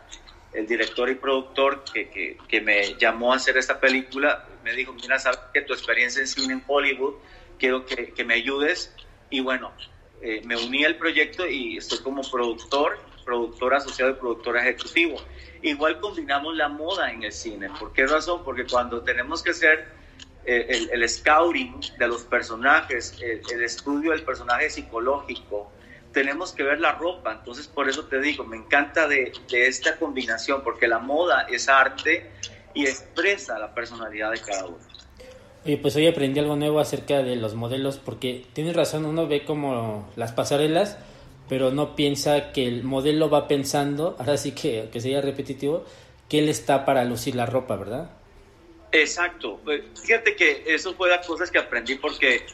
el 0.53 0.67
director 0.67 1.09
y 1.09 1.15
productor 1.15 1.85
que, 1.85 2.37
que, 2.49 2.61
me 2.61 2.95
llamó 2.95 3.33
a 3.33 3.37
hacer 3.37 3.57
esta 3.57 3.79
película, 3.79 4.47
me 4.65 4.73
dijo, 4.75 4.93
mira, 4.93 5.19
sabes 5.19 5.39
que 5.55 5.63
tu 5.63 5.73
experiencia 5.73 6.21
en 6.21 6.27
cine 6.27 6.55
en 6.55 6.65
Hollywood, 6.67 7.15
quiero 7.59 7.87
que, 7.87 8.13
que 8.13 8.25
me 8.25 8.35
ayudes. 8.35 8.93
Y 9.31 9.41
bueno, 9.41 9.73
eh, 10.23 10.43
me 10.45 10.57
uní 10.57 10.85
al 10.85 10.97
proyecto 10.97 11.47
y 11.47 11.77
estoy 11.77 11.99
como 12.01 12.23
productor, 12.29 12.99
productor 13.25 13.75
asociado 13.75 14.11
y 14.11 14.15
productor 14.15 14.57
ejecutivo. 14.57 15.17
Igual 15.63 16.01
combinamos 16.01 16.57
la 16.57 16.69
moda 16.69 17.13
en 17.13 17.23
el 17.23 17.33
cine. 17.33 17.69
¿Por 17.79 17.93
qué 17.93 18.07
razón? 18.07 18.43
Porque 18.45 18.67
cuando 18.67 19.03
tenemos 19.03 19.43
que 19.43 19.51
hacer 19.51 19.87
eh, 20.45 20.89
el, 20.91 21.09
scouting 21.09 21.81
de 21.97 22.09
los 22.09 22.25
personajes, 22.25 23.17
el, 23.23 23.41
el 23.53 23.63
estudio 23.63 24.11
del 24.11 24.25
personaje 24.25 24.69
psicológico, 24.69 25.71
tenemos 26.13 26.53
que 26.53 26.63
ver 26.63 26.81
la 26.81 26.93
ropa. 26.93 27.33
Entonces, 27.33 27.67
por 27.69 27.89
eso 27.89 28.05
te 28.07 28.21
digo, 28.21 28.45
me 28.45 28.57
encanta 28.57 29.09
de, 29.09 29.33
esta 29.53 29.97
combinación, 29.99 30.63
porque 30.63 30.89
la 30.89 30.99
moda 30.99 31.47
es 31.51 31.69
arte 31.69 32.31
y 32.75 32.87
expresa 32.87 33.59
la 33.59 33.75
personalidad 33.75 34.33
de 34.33 34.41
cada 34.41 34.67
uno. 34.67 34.79
Oye, 35.65 35.77
pues 35.77 35.95
hoy 35.97 36.07
aprendí 36.07 36.41
algo 36.41 36.57
nuevo 36.57 36.81
acerca 36.81 37.23
de 37.23 37.37
los 37.37 37.55
modelos, 37.55 37.99
porque 37.99 38.47
tienes 38.55 38.75
razón, 38.75 39.05
uno 39.05 39.27
ve 39.27 39.45
como 39.45 40.11
las 40.17 40.33
pasarelas, 40.33 40.99
pero 41.49 41.71
no 41.71 41.95
piensa 41.97 42.53
que 42.53 42.67
el 42.67 42.83
modelo 42.83 43.29
va 43.29 43.47
pensando, 43.47 44.17
ahora 44.21 44.37
sí 44.37 44.53
que, 44.53 44.89
que 44.93 45.01
sería 45.01 45.21
repetitivo, 45.21 45.85
que 46.29 46.39
él 46.39 46.49
está 46.49 46.85
para 46.85 47.05
lucir 47.05 47.35
la 47.35 47.45
ropa, 47.45 47.77
¿verdad? 47.77 48.11
Exacto. 48.93 49.61
Pues, 49.65 49.83
fíjate 50.01 50.35
que 50.35 50.65
eso 50.67 50.95
fue 50.95 51.11
las 51.11 51.27
cosas 51.27 51.51
que 51.51 51.59
aprendí 51.59 51.97
porque 51.97 52.47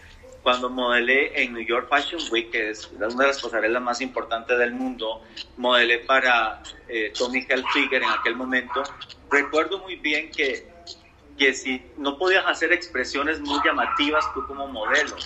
cuando 0.46 0.70
modelé 0.70 1.42
en 1.42 1.54
New 1.54 1.66
York 1.66 1.88
Fashion 1.88 2.22
Week, 2.30 2.52
que 2.52 2.70
es 2.70 2.88
una 2.92 3.08
de 3.08 3.26
las 3.26 3.42
pasarelas 3.42 3.82
más 3.82 4.00
importantes 4.00 4.56
del 4.56 4.74
mundo, 4.74 5.24
modelé 5.56 5.98
para 5.98 6.62
eh, 6.86 7.12
Tommy 7.18 7.40
Hilfiger 7.40 8.04
en 8.04 8.10
aquel 8.10 8.36
momento. 8.36 8.84
Recuerdo 9.28 9.80
muy 9.80 9.96
bien 9.96 10.30
que, 10.30 10.70
que 11.36 11.52
si 11.52 11.82
no 11.96 12.16
podías 12.16 12.46
hacer 12.46 12.72
expresiones 12.72 13.40
muy 13.40 13.58
llamativas 13.64 14.32
tú 14.34 14.46
como 14.46 14.68
modelo, 14.68 15.16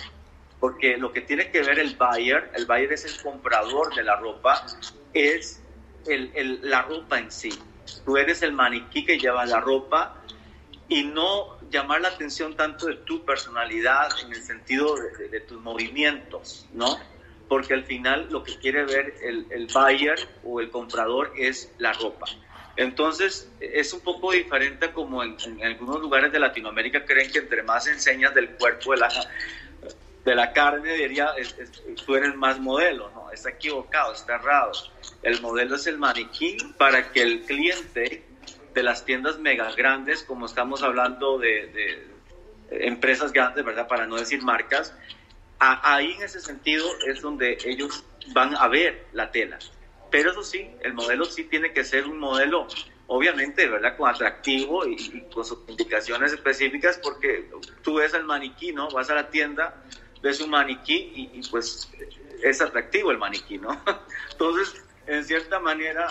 porque 0.59 0.97
lo 0.97 1.13
que 1.13 1.21
tiene 1.21 1.51
que 1.51 1.61
ver 1.61 1.77
el 1.77 1.95
buyer, 1.95 2.49
el 2.55 2.65
buyer 2.65 2.91
es 2.91 3.05
el 3.05 3.21
comprador 3.21 3.93
de 3.93 4.01
la 4.01 4.15
ropa, 4.15 4.65
es 5.13 5.61
el, 6.07 6.31
el, 6.33 6.61
la 6.63 6.81
ropa 6.81 7.19
en 7.19 7.31
sí. 7.31 7.53
Tú 8.05 8.17
eres 8.17 8.41
el 8.41 8.53
maniquí 8.53 9.05
que 9.05 9.19
lleva 9.19 9.45
la 9.45 9.59
ropa 9.59 10.15
y 10.91 11.05
no 11.05 11.57
llamar 11.69 12.01
la 12.01 12.09
atención 12.09 12.57
tanto 12.57 12.87
de 12.87 12.95
tu 12.95 13.23
personalidad 13.23 14.09
en 14.25 14.33
el 14.33 14.43
sentido 14.43 14.93
de, 15.31 15.39
tus 15.39 15.57
movimientos, 15.61 16.67
¿no? 16.73 16.99
Porque 17.47 17.73
al 17.73 17.85
final 17.85 18.27
lo 18.29 18.43
que 18.43 18.57
quiere 18.57 18.83
ver 18.83 19.15
el, 19.23 19.47
el 19.51 19.67
buyer 19.67 20.19
o 20.43 20.59
el 20.59 20.69
comprador 20.69 21.31
es 21.37 21.73
la 21.77 21.93
ropa. 21.93 22.25
Entonces 22.75 23.49
es 23.61 23.93
un 23.93 24.01
poco 24.01 24.33
diferente 24.33 24.91
como 24.91 25.23
en, 25.23 25.37
algunos 25.63 26.01
lugares 26.01 26.29
de 26.33 26.39
Latinoamérica 26.39 27.05
creen 27.05 27.31
que 27.31 27.39
entre 27.39 27.63
más 27.63 27.87
enseñas 27.87 28.35
del 28.35 28.49
cuerpo 28.57 28.91
de 28.91 28.97
la, 28.97 29.09
de 30.25 30.35
la 30.35 30.51
carne, 30.51 30.93
diría, 30.95 31.29
tú 32.05 32.15
eres 32.15 32.35
más 32.35 32.59
modelo, 32.59 33.09
¿no? 33.11 33.31
Está 33.31 33.51
equivocado, 33.51 34.11
está 34.11 34.35
errado. 34.35 34.73
El 35.23 35.39
modelo 35.39 35.77
es 35.77 35.87
el 35.87 35.97
maniquí 35.97 36.57
para 36.77 37.13
que 37.13 37.21
el 37.21 37.43
cliente 37.43 38.25
de 38.73 38.83
las 38.83 39.05
tiendas 39.05 39.39
mega 39.39 39.71
grandes, 39.73 40.23
como 40.23 40.45
estamos 40.45 40.83
hablando 40.83 41.37
de, 41.37 42.07
empresas 42.71 43.33
grandes, 43.33 43.65
¿verdad? 43.65 43.87
Para 43.87 44.07
no 44.07 44.15
decir 44.15 44.41
marcas, 44.43 44.95
ahí 45.59 46.13
en 46.13 46.23
ese 46.23 46.39
sentido 46.39 46.87
es 47.05 47.21
donde 47.21 47.57
ellos 47.65 48.03
van 48.33 48.55
a 48.55 48.67
ver 48.67 49.07
la 49.11 49.31
tela. 49.31 49.59
Pero 50.09 50.31
eso 50.31 50.43
sí, 50.43 50.69
el 50.81 50.93
modelo 50.93 51.25
sí 51.25 51.45
tiene 51.45 51.73
que 51.73 51.83
ser 51.83 52.05
un 52.05 52.17
modelo, 52.19 52.67
obviamente, 53.07 53.67
¿verdad? 53.67 53.97
Con 53.97 54.09
atractivo 54.09 54.85
y, 54.85 55.21
con 55.33 55.45
sus 55.45 55.59
indicaciones 55.67 56.33
específicas, 56.33 56.97
porque 57.01 57.49
tú 57.81 57.95
ves 57.95 58.13
el 58.13 58.23
maniquí, 58.23 58.71
¿no? 58.71 58.89
Vas 58.89 59.09
a 59.09 59.15
la 59.15 59.29
tienda, 59.29 59.83
ves 60.21 60.39
un 60.41 60.49
maniquí 60.49 61.11
y, 61.15 61.39
y 61.39 61.41
pues 61.49 61.89
es 62.41 62.61
atractivo 62.61 63.11
el 63.11 63.17
maniquí, 63.17 63.57
¿no? 63.57 63.81
Entonces, 64.31 64.83
en 65.07 65.23
cierta 65.23 65.59
manera, 65.59 66.07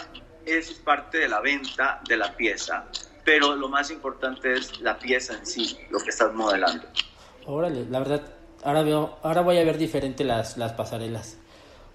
es 0.46 0.72
parte 0.72 1.18
de 1.18 1.28
la 1.28 1.40
venta 1.40 2.00
de 2.08 2.16
la 2.16 2.36
pieza, 2.36 2.84
pero 3.24 3.54
lo 3.54 3.68
más 3.68 3.90
importante 3.90 4.52
es 4.54 4.80
la 4.80 4.98
pieza 4.98 5.34
en 5.34 5.46
sí, 5.46 5.78
lo 5.90 5.98
que 6.00 6.10
estás 6.10 6.32
modelando. 6.34 6.86
Órale, 7.46 7.86
la 7.88 7.98
verdad, 7.98 8.22
ahora 8.64 8.82
veo, 8.82 9.18
ahora 9.22 9.42
voy 9.42 9.58
a 9.58 9.64
ver 9.64 9.78
diferente 9.78 10.24
las, 10.24 10.56
las 10.56 10.72
pasarelas. 10.72 11.38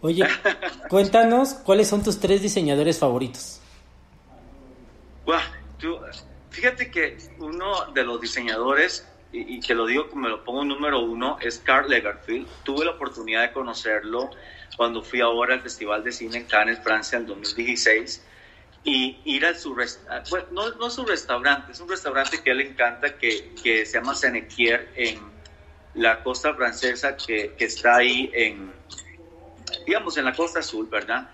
Oye, 0.01 0.27
cuéntanos 0.89 1.53
cuáles 1.53 1.88
son 1.88 2.03
tus 2.03 2.19
tres 2.19 2.41
diseñadores 2.41 2.99
favoritos. 2.99 3.60
fíjate 6.49 6.89
que 6.89 7.17
uno 7.39 7.91
de 7.91 8.03
los 8.03 8.21
diseñadores, 8.21 9.08
y, 9.31 9.60
que 9.60 9.73
lo 9.73 9.86
digo 9.86 10.08
como 10.10 10.21
me 10.21 10.29
lo 10.29 10.43
pongo 10.43 10.63
número 10.63 11.01
uno, 11.01 11.38
es 11.41 11.60
Karl 11.60 11.89
Lagerfeld. 11.89 12.47
Tuve 12.63 12.86
la 12.86 12.91
oportunidad 12.91 13.41
de 13.41 13.51
conocerlo 13.51 14.29
cuando 14.77 15.01
fui 15.01 15.21
ahora 15.21 15.55
al 15.55 15.62
Festival 15.62 16.03
de 16.03 16.12
Cine 16.12 16.38
en 16.38 16.45
Cannes, 16.45 16.79
Francia, 16.81 17.17
en 17.17 17.25
2016 17.25 18.21
y 18.86 19.19
ir 19.26 19.45
a 19.48 19.56
su 19.56 19.74
restaurante, 19.74 20.30
bueno, 20.30 20.48
no, 20.52 20.69
no 20.76 20.89
su 20.91 21.04
restaurante, 21.06 21.71
es 21.71 21.80
un 21.80 21.89
restaurante 21.89 22.41
que 22.43 22.52
a 22.52 22.54
él 22.54 22.60
le 22.60 22.69
encanta 22.69 23.17
que, 23.17 23.56
que 23.62 23.84
se 23.84 23.98
llama 23.98 24.13
Senequier 24.13 24.93
en 24.95 25.19
la 25.95 26.21
costa 26.21 26.54
francesa 26.54 27.17
que, 27.17 27.56
que, 27.58 27.65
está 27.65 27.95
ahí 27.95 28.30
en, 28.34 28.71
digamos, 29.88 30.17
en 30.17 30.26
la 30.26 30.34
costa 30.34 30.60
azul, 30.60 30.88
¿verdad? 30.88 31.32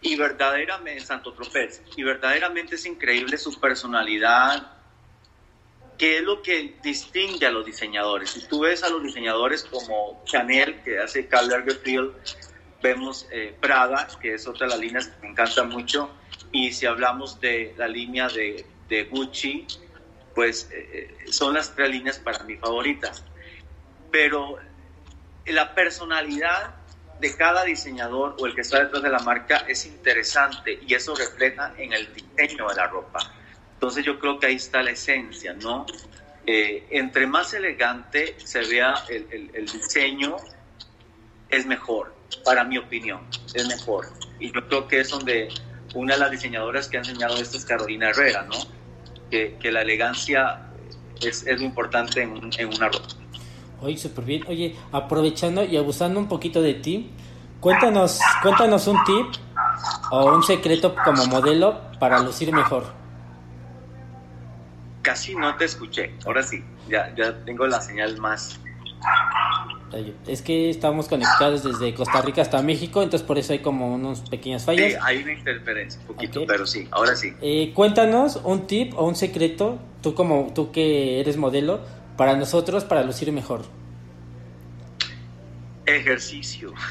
Y 0.00 0.14
verdaderamente, 0.16 1.00
en 1.00 1.06
Santo 1.06 1.32
Tropez, 1.32 1.82
y 1.96 2.04
verdaderamente 2.04 2.76
es 2.76 2.86
increíble 2.86 3.36
su 3.36 3.58
personalidad, 3.58 4.70
que 5.98 6.18
es 6.18 6.22
lo 6.22 6.40
que 6.40 6.76
distingue 6.84 7.46
a 7.46 7.50
los 7.50 7.66
diseñadores. 7.66 8.30
Si 8.30 8.46
tú 8.46 8.60
ves 8.60 8.84
a 8.84 8.88
los 8.88 9.02
diseñadores 9.02 9.64
como 9.64 10.22
Chanel, 10.24 10.82
que 10.82 11.00
hace 11.00 11.26
Karl 11.26 11.48
Lagerfeld, 11.48 12.12
vemos 12.80 13.26
eh, 13.32 13.56
Prada, 13.60 14.06
que 14.20 14.34
es 14.34 14.46
otra 14.46 14.66
de 14.66 14.72
las 14.72 14.80
líneas 14.80 15.08
que 15.08 15.20
me 15.22 15.32
encanta 15.32 15.64
mucho, 15.64 16.10
y 16.52 16.72
si 16.72 16.86
hablamos 16.86 17.40
de 17.40 17.74
la 17.76 17.88
línea 17.88 18.28
de, 18.28 18.64
de 18.88 19.04
Gucci, 19.04 19.66
pues 20.34 20.68
eh, 20.72 21.16
son 21.26 21.54
las 21.54 21.74
tres 21.74 21.90
líneas 21.90 22.18
para 22.18 22.44
mí 22.44 22.56
favoritas. 22.56 23.24
Pero 24.10 24.58
la 25.46 25.74
personalidad 25.74 26.74
de 27.20 27.36
cada 27.36 27.64
diseñador 27.64 28.36
o 28.38 28.46
el 28.46 28.54
que 28.54 28.62
está 28.62 28.80
detrás 28.80 29.02
de 29.02 29.08
la 29.08 29.20
marca 29.20 29.58
es 29.68 29.86
interesante 29.86 30.78
y 30.86 30.94
eso 30.94 31.14
refleja 31.14 31.72
en 31.78 31.92
el 31.92 32.12
diseño 32.12 32.68
de 32.68 32.74
la 32.74 32.86
ropa. 32.88 33.20
Entonces 33.74 34.04
yo 34.04 34.18
creo 34.18 34.38
que 34.38 34.46
ahí 34.46 34.56
está 34.56 34.82
la 34.82 34.90
esencia, 34.90 35.54
¿no? 35.54 35.86
Eh, 36.46 36.86
entre 36.90 37.26
más 37.26 37.54
elegante 37.54 38.34
se 38.38 38.60
vea 38.62 38.94
el, 39.08 39.26
el, 39.30 39.50
el, 39.54 39.66
diseño, 39.66 40.36
es 41.48 41.66
mejor, 41.66 42.12
para 42.44 42.64
mi 42.64 42.78
opinión, 42.78 43.24
es 43.54 43.66
mejor. 43.68 44.08
Y 44.40 44.52
yo 44.52 44.66
creo 44.66 44.88
que 44.88 45.00
es 45.00 45.08
donde 45.08 45.48
una 45.94 46.14
de 46.14 46.20
las 46.20 46.30
diseñadoras 46.30 46.88
que 46.88 46.96
ha 46.96 47.00
enseñado 47.00 47.36
esto 47.36 47.56
es 47.56 47.64
Carolina 47.64 48.10
Herrera, 48.10 48.42
¿no? 48.42 48.56
Que, 49.30 49.56
que 49.60 49.72
la 49.72 49.82
elegancia 49.82 50.60
es, 51.20 51.46
es, 51.46 51.60
lo 51.60 51.64
importante 51.66 52.22
en, 52.22 52.50
en 52.58 52.68
una 52.68 52.88
ropa. 52.88 53.08
Oye, 53.80 53.96
súper 53.96 54.24
bien. 54.24 54.44
Oye, 54.46 54.76
aprovechando 54.92 55.64
y 55.64 55.76
abusando 55.76 56.20
un 56.20 56.28
poquito 56.28 56.62
de 56.62 56.74
ti, 56.74 57.10
cuéntanos, 57.60 58.20
cuéntanos 58.42 58.86
un 58.86 59.02
tip 59.04 59.26
o 60.10 60.34
un 60.34 60.42
secreto 60.42 60.94
como 61.04 61.26
modelo 61.26 61.80
para 61.98 62.20
lucir 62.20 62.52
mejor. 62.52 62.84
Casi 65.02 65.34
no 65.34 65.56
te 65.56 65.64
escuché. 65.64 66.14
Ahora 66.24 66.42
sí, 66.42 66.64
ya, 66.88 67.12
ya 67.16 67.44
tengo 67.44 67.66
la 67.66 67.80
señal 67.80 68.18
más, 68.18 68.60
es 70.26 70.42
que 70.42 70.70
estamos 70.70 71.08
conectados 71.08 71.64
desde 71.64 71.94
Costa 71.94 72.20
Rica 72.22 72.42
hasta 72.42 72.62
México, 72.62 73.02
entonces 73.02 73.26
por 73.26 73.38
eso 73.38 73.52
hay 73.52 73.60
como 73.60 73.94
unos 73.94 74.20
pequeñas 74.28 74.64
fallas. 74.64 74.92
Sí, 74.92 74.98
hay 75.02 75.22
una 75.22 75.32
interferencia, 75.32 76.00
un 76.00 76.06
poquito, 76.06 76.44
pero 76.46 76.66
sí, 76.66 76.88
ahora 76.90 77.16
sí. 77.16 77.34
Eh, 77.40 77.72
cuéntanos 77.74 78.40
un 78.44 78.66
tip 78.66 78.94
o 78.96 79.06
un 79.06 79.14
secreto, 79.14 79.78
tú 80.02 80.14
como 80.14 80.52
tú 80.54 80.72
que 80.72 81.20
eres 81.20 81.36
modelo, 81.36 81.80
para 82.16 82.36
nosotros 82.36 82.84
para 82.84 83.02
lucir 83.02 83.32
mejor. 83.32 83.62
Ejercicio. 85.86 86.72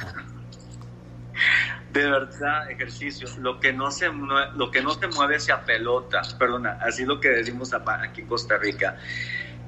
De 1.93 2.09
verdad, 2.09 2.71
ejercicio. 2.71 3.27
Lo 3.39 3.59
que 3.59 3.73
no 3.73 3.91
se 3.91 4.09
lo 4.09 4.71
que 4.71 4.81
no 4.81 4.93
se 4.93 5.07
mueve 5.07 5.39
se 5.39 5.51
apelota. 5.51 6.21
Perdona, 6.39 6.77
así 6.81 7.03
lo 7.05 7.19
que 7.19 7.29
decimos 7.29 7.73
aquí 7.73 8.21
en 8.21 8.27
Costa 8.27 8.57
Rica. 8.57 8.97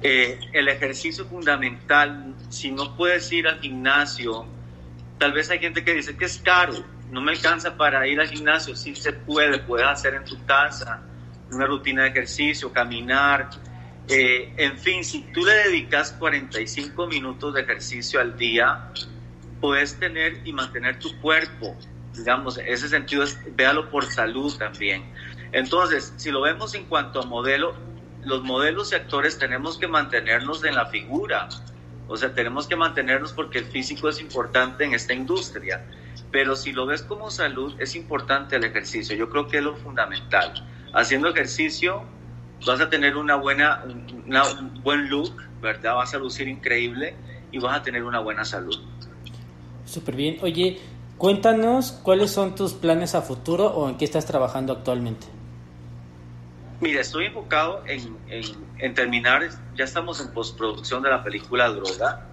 Eh, 0.02 0.38
el 0.52 0.68
ejercicio 0.68 1.24
fundamental, 1.24 2.34
si 2.50 2.70
no 2.70 2.96
puedes 2.96 3.30
ir 3.32 3.48
al 3.48 3.60
gimnasio, 3.60 4.46
tal 5.18 5.32
vez 5.32 5.50
hay 5.50 5.58
gente 5.58 5.82
que 5.82 5.94
dice 5.94 6.16
que 6.16 6.26
es 6.26 6.38
caro, 6.38 6.74
no 7.10 7.20
me 7.20 7.32
alcanza 7.32 7.76
para 7.76 8.06
ir 8.06 8.20
al 8.20 8.28
gimnasio, 8.28 8.76
sí 8.76 8.94
se 8.94 9.12
puede, 9.12 9.58
puedes 9.60 9.86
hacer 9.86 10.14
en 10.14 10.24
tu 10.24 10.44
casa 10.44 11.02
una 11.50 11.66
rutina 11.66 12.02
de 12.02 12.08
ejercicio, 12.10 12.72
caminar, 12.72 13.48
eh, 14.08 14.52
en 14.58 14.78
fin, 14.78 15.02
si 15.02 15.22
tú 15.32 15.44
le 15.44 15.54
dedicas 15.54 16.12
45 16.12 17.06
minutos 17.06 17.54
de 17.54 17.62
ejercicio 17.62 18.20
al 18.20 18.36
día, 18.36 18.90
puedes 19.60 19.98
tener 19.98 20.42
y 20.44 20.52
mantener 20.52 20.98
tu 20.98 21.18
cuerpo, 21.20 21.74
digamos, 22.12 22.58
ese 22.58 22.88
sentido 22.88 23.22
es, 23.22 23.38
véalo 23.56 23.90
por 23.90 24.04
salud 24.04 24.54
también. 24.58 25.04
Entonces, 25.52 26.12
si 26.16 26.30
lo 26.30 26.42
vemos 26.42 26.74
en 26.74 26.84
cuanto 26.84 27.20
a 27.20 27.26
modelo, 27.26 27.74
los 28.24 28.42
modelos 28.42 28.92
y 28.92 28.94
actores 28.96 29.38
tenemos 29.38 29.78
que 29.78 29.88
mantenernos 29.88 30.64
en 30.64 30.74
la 30.74 30.86
figura. 30.86 31.48
O 32.08 32.16
sea, 32.16 32.34
tenemos 32.34 32.66
que 32.66 32.76
mantenernos 32.76 33.32
porque 33.32 33.58
el 33.58 33.64
físico 33.64 34.08
es 34.08 34.20
importante 34.20 34.84
en 34.84 34.94
esta 34.94 35.14
industria. 35.14 35.84
Pero 36.30 36.56
si 36.56 36.72
lo 36.72 36.86
ves 36.86 37.02
como 37.02 37.30
salud, 37.30 37.74
es 37.78 37.94
importante 37.94 38.56
el 38.56 38.64
ejercicio. 38.64 39.16
Yo 39.16 39.30
creo 39.30 39.46
que 39.48 39.58
es 39.58 39.64
lo 39.64 39.76
fundamental. 39.76 40.52
Haciendo 40.92 41.28
ejercicio 41.28 42.04
vas 42.66 42.80
a 42.80 42.88
tener 42.88 43.16
una 43.16 43.36
buena, 43.36 43.84
un 43.84 44.82
buen 44.82 45.08
look, 45.08 45.34
¿verdad? 45.60 45.94
Vas 45.94 46.14
a 46.14 46.18
lucir 46.18 46.48
increíble 46.48 47.14
y 47.52 47.58
vas 47.58 47.78
a 47.78 47.82
tener 47.82 48.04
una 48.04 48.20
buena 48.20 48.44
salud. 48.44 48.76
Súper 49.84 50.16
bien. 50.16 50.38
Oye, 50.42 50.80
cuéntanos 51.18 51.92
cuáles 51.92 52.30
son 52.30 52.54
tus 52.54 52.72
planes 52.72 53.14
a 53.14 53.22
futuro 53.22 53.66
o 53.66 53.88
en 53.88 53.96
qué 53.96 54.04
estás 54.04 54.26
trabajando 54.26 54.72
actualmente. 54.72 55.26
Mira, 56.80 57.00
estoy 57.00 57.26
enfocado 57.26 57.84
en, 57.86 58.18
en, 58.78 58.94
terminar, 58.94 59.48
ya 59.76 59.84
estamos 59.84 60.20
en 60.20 60.28
postproducción 60.28 61.02
de 61.02 61.10
la 61.10 61.22
película 61.22 61.68
Droga, 61.68 62.26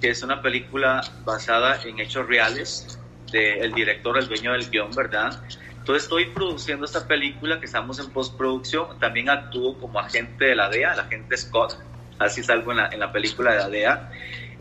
que 0.00 0.10
es 0.10 0.22
una 0.22 0.40
película 0.40 1.02
basada 1.24 1.80
en 1.84 2.00
hechos 2.00 2.26
reales 2.26 2.98
del 3.30 3.72
director, 3.72 4.18
el 4.18 4.28
dueño 4.28 4.52
del 4.52 4.68
guion, 4.70 4.90
¿verdad? 4.92 5.42
Entonces 5.78 6.04
estoy 6.04 6.26
produciendo 6.26 6.84
esta 6.84 7.06
película 7.06 7.60
que 7.60 7.66
estamos 7.66 7.98
en 7.98 8.10
postproducción, 8.10 8.98
también 8.98 9.28
actúo 9.28 9.78
como 9.78 9.98
agente 9.98 10.46
de 10.46 10.54
la 10.56 10.68
DEA, 10.68 10.94
el 10.94 11.00
agente 11.00 11.36
Scott, 11.36 11.78
así 12.18 12.42
salgo 12.42 12.72
en 12.72 12.78
la, 12.78 12.88
en 12.88 13.00
la 13.00 13.12
película 13.12 13.52
de 13.52 13.58
la 13.58 13.68
DEA, 13.68 14.10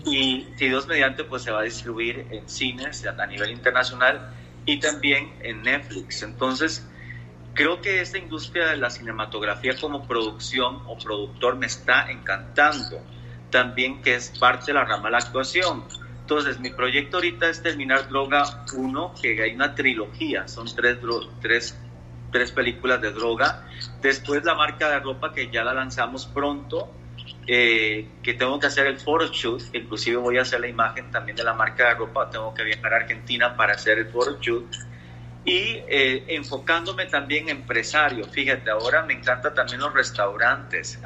y 0.06 0.48
si 0.56 0.68
Dios 0.68 0.88
mediante 0.88 1.24
pues 1.24 1.44
se 1.44 1.52
va 1.52 1.62
a 1.62 1.64
distribuir 1.64 2.26
en 2.32 2.48
cines 2.50 3.06
a 3.06 3.26
nivel 3.28 3.52
internacional 3.52 4.34
y 4.66 4.80
también 4.80 5.34
en 5.42 5.62
Netflix. 5.64 6.24
Entonces, 6.24 6.88
creo 7.54 7.82
que 7.82 8.02
esta 8.02 8.18
industria 8.18 8.68
de 8.68 8.78
la 8.78 8.90
cinematografía 8.90 9.76
como 9.80 10.08
producción 10.08 10.82
o 10.88 10.98
productor 10.98 11.56
me 11.58 11.66
está 11.66 12.10
encantando. 12.12 13.02
También 13.50 14.02
que 14.02 14.16
es 14.16 14.30
parte 14.40 14.68
de 14.68 14.74
la 14.74 14.86
rama 14.86 15.06
de 15.06 15.12
la 15.12 15.18
actuación. 15.18 15.84
Entonces, 16.22 16.60
mi 16.60 16.70
proyecto 16.70 17.18
ahorita 17.18 17.50
es 17.50 17.62
terminar 17.62 18.08
Droga 18.08 18.64
1, 18.74 19.14
que 19.22 19.42
hay 19.42 19.54
una 19.54 19.76
trilogía, 19.76 20.48
son 20.48 20.74
tres, 20.74 20.98
tres, 21.42 21.78
tres 22.32 22.52
películas 22.52 23.02
de 23.02 23.12
droga. 23.12 23.68
Después 24.02 24.46
la 24.46 24.56
marca 24.56 24.90
de 24.90 25.00
ropa 25.00 25.34
que 25.34 25.50
ya 25.52 25.66
la 25.66 25.74
lanzamos 25.74 26.28
pronto, 26.28 26.90
eh, 27.48 28.08
que 28.24 28.34
tengo 28.34 28.60
que 28.60 28.68
hacer 28.68 28.88
el 28.88 29.00
photoshoot, 29.00 29.76
inclusive 29.76 30.18
voy 30.18 30.38
a 30.38 30.44
hacer 30.44 30.62
la 30.62 30.68
imagen 30.68 31.12
también 31.12 31.36
de 31.36 31.44
la 31.44 31.54
marca 31.54 31.90
de 31.90 31.96
ropa, 31.96 32.30
tengo 32.30 32.54
que 32.54 32.64
viajar 32.64 32.94
a 32.94 32.98
Argentina 32.98 33.58
para 33.58 33.74
hacer 33.74 33.98
el 33.98 34.08
photoshoot 34.08 34.74
y 35.44 35.84
eh, 35.88 36.26
enfocándome 36.30 37.06
también 37.08 37.50
empresario. 37.50 38.26
Fíjate, 38.26 38.70
ahora 38.70 39.04
me 39.04 39.14
encantan 39.14 39.54
también 39.54 39.80
los 39.80 39.94
restaurantes. 39.94 41.00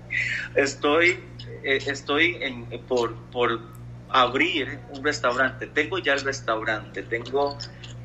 estoy 0.54 1.22
eh, 1.66 1.82
estoy 1.86 2.38
en, 2.40 2.66
por, 2.86 3.16
por 3.30 3.60
abrir 4.08 4.80
un 4.90 5.04
restaurante. 5.04 5.66
Tengo 5.66 5.98
ya 5.98 6.14
el 6.14 6.20
restaurante, 6.20 7.02
tengo 7.02 7.58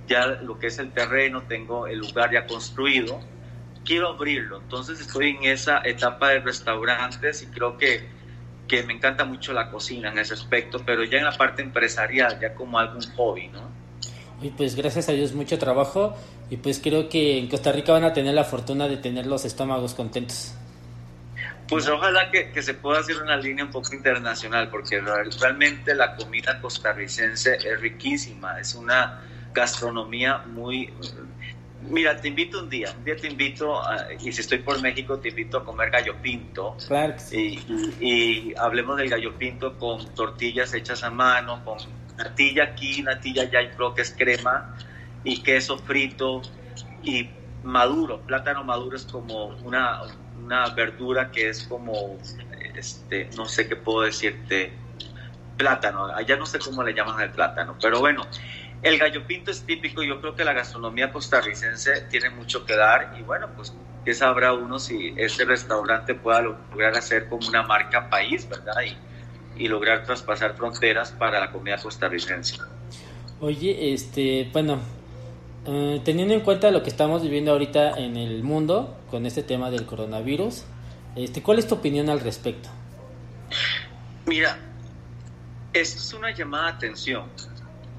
ya 0.07 0.25
lo 0.41 0.57
que 0.57 0.67
es 0.67 0.79
el 0.79 0.91
terreno, 0.91 1.43
tengo 1.43 1.85
el 1.85 1.99
lugar 1.99 2.31
ya 2.31 2.47
construido. 2.47 3.19
Quiero 3.85 4.09
abrirlo. 4.09 4.61
Entonces 4.61 4.99
estoy 4.99 5.31
en 5.31 5.43
esa 5.43 5.81
etapa 5.83 6.29
de 6.29 6.39
restaurantes 6.39 7.43
y 7.43 7.47
creo 7.47 7.77
que, 7.77 8.09
que 8.67 8.81
me 8.83 8.93
encanta 8.93 9.25
mucho 9.25 9.53
la 9.53 9.69
cocina 9.69 10.09
en 10.09 10.17
ese 10.17 10.33
aspecto, 10.33 10.83
pero 10.83 11.03
ya 11.03 11.19
en 11.19 11.25
la 11.25 11.37
parte 11.37 11.61
empresarial, 11.61 12.39
ya 12.39 12.55
como 12.55 12.79
algún 12.79 13.03
hobby, 13.15 13.47
¿no? 13.49 13.80
Y 14.41 14.49
pues 14.49 14.75
gracias 14.75 15.07
a 15.09 15.11
Dios 15.11 15.33
mucho 15.33 15.59
trabajo 15.59 16.15
y 16.49 16.57
pues 16.57 16.79
creo 16.79 17.09
que 17.09 17.37
en 17.37 17.47
Costa 17.47 17.71
Rica 17.71 17.93
van 17.93 18.03
a 18.03 18.13
tener 18.13 18.33
la 18.33 18.43
fortuna 18.43 18.87
de 18.87 18.97
tener 18.97 19.27
los 19.27 19.45
estómagos 19.45 19.93
contentos. 19.93 20.53
Pues 21.67 21.87
ojalá 21.87 22.29
que, 22.31 22.51
que, 22.51 22.61
se 22.61 22.73
pueda 22.73 22.99
hacer 22.99 23.21
una 23.21 23.37
línea 23.37 23.63
un 23.63 23.71
poco 23.71 23.95
internacional, 23.95 24.67
porque 24.69 24.99
realmente 24.99 25.95
la 25.95 26.17
comida 26.17 26.59
costarricense 26.59 27.55
es 27.55 27.79
riquísima, 27.79 28.59
es 28.59 28.75
una 28.75 29.21
gastronomía 29.53 30.39
muy... 30.39 30.93
Mira, 31.89 32.19
te 32.19 32.27
invito 32.27 32.59
un 32.59 32.69
día, 32.69 32.93
un 32.95 33.05
día 33.05 33.15
te 33.15 33.27
invito, 33.27 33.81
y 34.19 34.31
si 34.33 34.41
estoy 34.41 34.59
por 34.59 34.81
México, 34.81 35.17
te 35.19 35.29
invito 35.29 35.59
a 35.59 35.63
comer 35.65 35.89
gallo 35.89 36.15
pinto. 36.21 36.75
Claro 36.87 37.15
y, 37.31 37.57
y, 38.01 38.53
hablemos 38.57 38.97
del 38.97 39.09
gallo 39.09 39.33
pinto 39.37 39.77
con 39.79 40.13
tortillas 40.13 40.73
hechas 40.73 41.03
a 41.03 41.09
mano, 41.09 41.63
con 41.63 41.79
natilla 42.23 42.63
aquí, 42.63 43.01
natilla 43.01 43.43
ya 43.49 43.71
creo 43.75 43.93
que 43.93 44.01
es 44.01 44.15
crema, 44.17 44.73
y 45.23 45.43
queso 45.43 45.77
frito, 45.77 46.41
y 47.01 47.29
maduro, 47.63 48.25
plátano 48.25 48.63
maduro 48.63 48.95
es 48.95 49.05
como 49.05 49.47
una, 49.63 49.99
una 50.35 50.69
verdura 50.69 51.31
que 51.31 51.49
es 51.49 51.65
como, 51.67 52.19
este, 52.75 53.29
no 53.35 53.45
sé 53.45 53.67
qué 53.67 53.75
puedo 53.75 54.01
decirte, 54.01 54.77
plátano, 55.57 56.05
allá 56.15 56.37
no 56.37 56.45
sé 56.45 56.59
cómo 56.59 56.83
le 56.83 56.93
llaman 56.93 57.19
al 57.19 57.31
plátano, 57.31 57.77
pero 57.79 57.99
bueno, 57.99 58.27
el 58.81 58.97
gallo 58.97 59.27
pinto 59.27 59.51
es 59.51 59.63
típico, 59.65 60.01
yo 60.01 60.19
creo 60.19 60.35
que 60.35 60.43
la 60.43 60.53
gastronomía 60.53 61.11
costarricense 61.11 62.07
tiene 62.09 62.31
mucho 62.31 62.65
que 62.65 62.75
dar 62.75 63.13
y 63.19 63.21
bueno, 63.21 63.51
pues 63.55 63.75
qué 64.03 64.13
sabrá 64.15 64.53
uno 64.53 64.79
si 64.79 65.13
este 65.17 65.45
restaurante 65.45 66.15
pueda 66.15 66.41
lograr 66.41 66.97
hacer 66.97 67.27
como 67.29 67.47
una 67.47 67.61
marca 67.61 68.09
país, 68.09 68.49
¿verdad? 68.49 68.73
Y, 68.83 68.97
y 69.61 69.67
lograr 69.67 70.03
traspasar 70.03 70.55
fronteras 70.55 71.11
para 71.11 71.39
la 71.39 71.51
comida 71.51 71.77
costarricense. 71.77 72.57
Oye, 73.39 73.93
este, 73.93 74.49
bueno, 74.51 74.79
eh, 75.67 76.01
teniendo 76.03 76.33
en 76.33 76.39
cuenta 76.39 76.71
lo 76.71 76.81
que 76.81 76.89
estamos 76.89 77.21
viviendo 77.21 77.51
ahorita 77.51 77.91
en 77.99 78.17
el 78.17 78.41
mundo 78.41 78.97
con 79.11 79.27
este 79.27 79.43
tema 79.43 79.69
del 79.69 79.85
coronavirus, 79.85 80.63
este, 81.15 81.43
¿cuál 81.43 81.59
es 81.59 81.67
tu 81.67 81.75
opinión 81.75 82.09
al 82.09 82.21
respecto? 82.21 82.69
Mira, 84.25 84.57
esto 85.73 85.99
es 85.99 86.13
una 86.13 86.31
llamada 86.31 86.71
de 86.71 86.71
atención. 86.71 87.25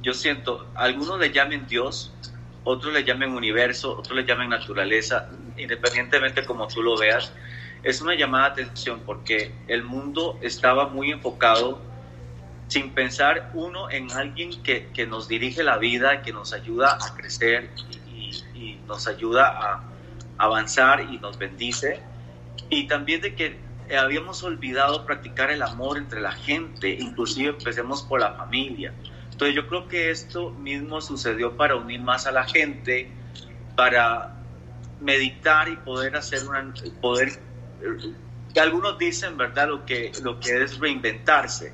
Yo 0.02 0.14
siento, 0.14 0.66
algunos 0.74 1.20
le 1.20 1.30
llamen 1.30 1.68
Dios, 1.68 2.12
otros 2.64 2.92
le 2.92 3.04
llamen 3.04 3.30
universo, 3.30 3.96
otros 3.96 4.16
le 4.16 4.24
llamen 4.24 4.48
naturaleza, 4.48 5.28
independientemente 5.56 6.44
como 6.44 6.66
tú 6.66 6.82
lo 6.82 6.98
veas, 6.98 7.32
es 7.82 8.00
una 8.00 8.14
llamada 8.14 8.50
de 8.50 8.62
atención 8.62 9.00
porque 9.04 9.52
el 9.68 9.82
mundo 9.82 10.38
estaba 10.42 10.88
muy 10.88 11.10
enfocado 11.10 11.80
sin 12.68 12.90
pensar 12.90 13.50
uno 13.54 13.90
en 13.90 14.10
alguien 14.12 14.62
que, 14.62 14.88
que, 14.94 15.06
nos 15.06 15.28
dirige 15.28 15.62
la 15.62 15.76
vida, 15.78 16.22
que 16.22 16.32
nos 16.32 16.52
ayuda 16.52 16.96
a 17.00 17.14
crecer 17.14 17.70
y, 17.90 18.78
nos 18.86 19.06
ayuda 19.06 19.48
a 19.48 19.82
avanzar 20.38 21.00
y 21.00 21.18
nos 21.18 21.38
bendice. 21.38 22.00
Y 22.70 22.86
también 22.86 23.20
de 23.20 23.34
que 23.34 23.58
habíamos 23.96 24.42
olvidado 24.42 25.04
practicar 25.04 25.50
el 25.50 25.62
amor 25.62 25.98
entre 25.98 26.20
la 26.20 26.32
gente, 26.32 26.90
inclusive 26.90 27.50
empecemos 27.50 28.02
por 28.02 28.20
la 28.20 28.32
familia. 28.34 28.92
Entonces 29.30 29.54
yo 29.54 29.66
creo 29.66 29.88
que 29.88 30.10
esto 30.10 30.50
mismo 30.50 31.00
sucedió 31.00 31.56
para 31.56 31.76
unir 31.76 32.00
más 32.00 32.26
a 32.26 32.32
la 32.32 32.44
gente, 32.44 33.10
para 33.76 34.34
meditar 35.00 35.68
y 35.68 35.76
poder 35.76 36.16
hacer 36.16 36.46
una, 36.48 36.72
poder, 37.00 37.40
que 38.52 38.60
algunos 38.60 38.98
dicen, 38.98 39.36
¿verdad? 39.36 39.68
Lo 39.68 39.84
que, 39.84 40.12
lo 40.22 40.38
que 40.40 40.62
es 40.62 40.78
reinventarse 40.78 41.72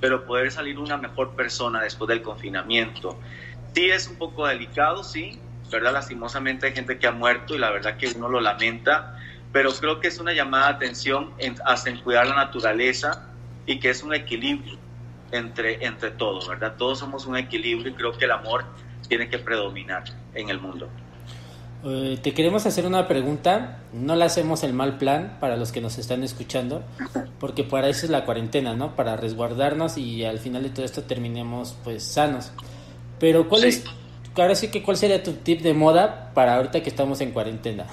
pero 0.00 0.24
poder 0.24 0.50
salir 0.50 0.78
una 0.78 0.96
mejor 0.96 1.34
persona 1.34 1.82
después 1.82 2.08
del 2.08 2.22
confinamiento. 2.22 3.18
Sí 3.74 3.90
es 3.90 4.08
un 4.08 4.16
poco 4.16 4.46
delicado, 4.46 5.04
sí, 5.04 5.40
¿verdad? 5.70 5.92
Lastimosamente 5.92 6.66
hay 6.66 6.72
gente 6.72 6.98
que 6.98 7.06
ha 7.06 7.12
muerto 7.12 7.54
y 7.54 7.58
la 7.58 7.70
verdad 7.70 7.96
que 7.96 8.08
uno 8.16 8.28
lo 8.28 8.40
lamenta, 8.40 9.18
pero 9.52 9.72
creo 9.72 10.00
que 10.00 10.08
es 10.08 10.18
una 10.18 10.32
llamada 10.32 10.68
de 10.68 10.74
atención 10.74 11.32
en, 11.38 11.56
hasta 11.64 11.94
cuidar 12.02 12.26
la 12.26 12.36
naturaleza 12.36 13.28
y 13.66 13.78
que 13.78 13.90
es 13.90 14.02
un 14.02 14.14
equilibrio 14.14 14.78
entre, 15.30 15.84
entre 15.84 16.10
todos, 16.10 16.48
¿verdad? 16.48 16.74
Todos 16.76 16.98
somos 16.98 17.26
un 17.26 17.36
equilibrio 17.36 17.92
y 17.92 17.94
creo 17.94 18.16
que 18.16 18.24
el 18.24 18.32
amor 18.32 18.64
tiene 19.08 19.28
que 19.28 19.38
predominar 19.38 20.04
en 20.34 20.48
el 20.48 20.58
mundo. 20.58 20.88
Eh, 21.84 22.18
te 22.20 22.34
queremos 22.34 22.66
hacer 22.66 22.86
una 22.86 23.06
pregunta, 23.06 23.78
no 23.92 24.16
la 24.16 24.24
hacemos 24.24 24.64
el 24.64 24.72
mal 24.72 24.98
plan 24.98 25.36
para 25.40 25.56
los 25.56 25.70
que 25.70 25.80
nos 25.80 25.96
están 25.96 26.24
escuchando, 26.24 26.82
porque 27.38 27.62
para 27.62 27.88
eso 27.88 28.06
es 28.06 28.10
la 28.10 28.24
cuarentena, 28.24 28.74
¿no? 28.74 28.96
Para 28.96 29.16
resguardarnos 29.16 29.96
y 29.96 30.24
al 30.24 30.40
final 30.40 30.64
de 30.64 30.70
todo 30.70 30.84
esto 30.84 31.04
terminemos 31.04 31.76
pues 31.84 32.02
sanos. 32.02 32.50
Pero 33.20 33.48
¿cuál 33.48 33.62
es, 33.64 33.84
ahora 34.34 34.56
sí 34.56 34.68
que 34.68 34.82
cuál 34.82 34.96
sería 34.96 35.22
tu 35.22 35.34
tip 35.34 35.60
de 35.60 35.72
moda 35.72 36.32
para 36.34 36.56
ahorita 36.56 36.82
que 36.82 36.88
estamos 36.88 37.20
en 37.20 37.30
cuarentena? 37.30 37.86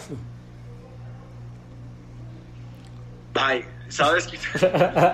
Bye, 3.35 3.67
¿sabes 3.89 4.27
qué? 4.27 4.39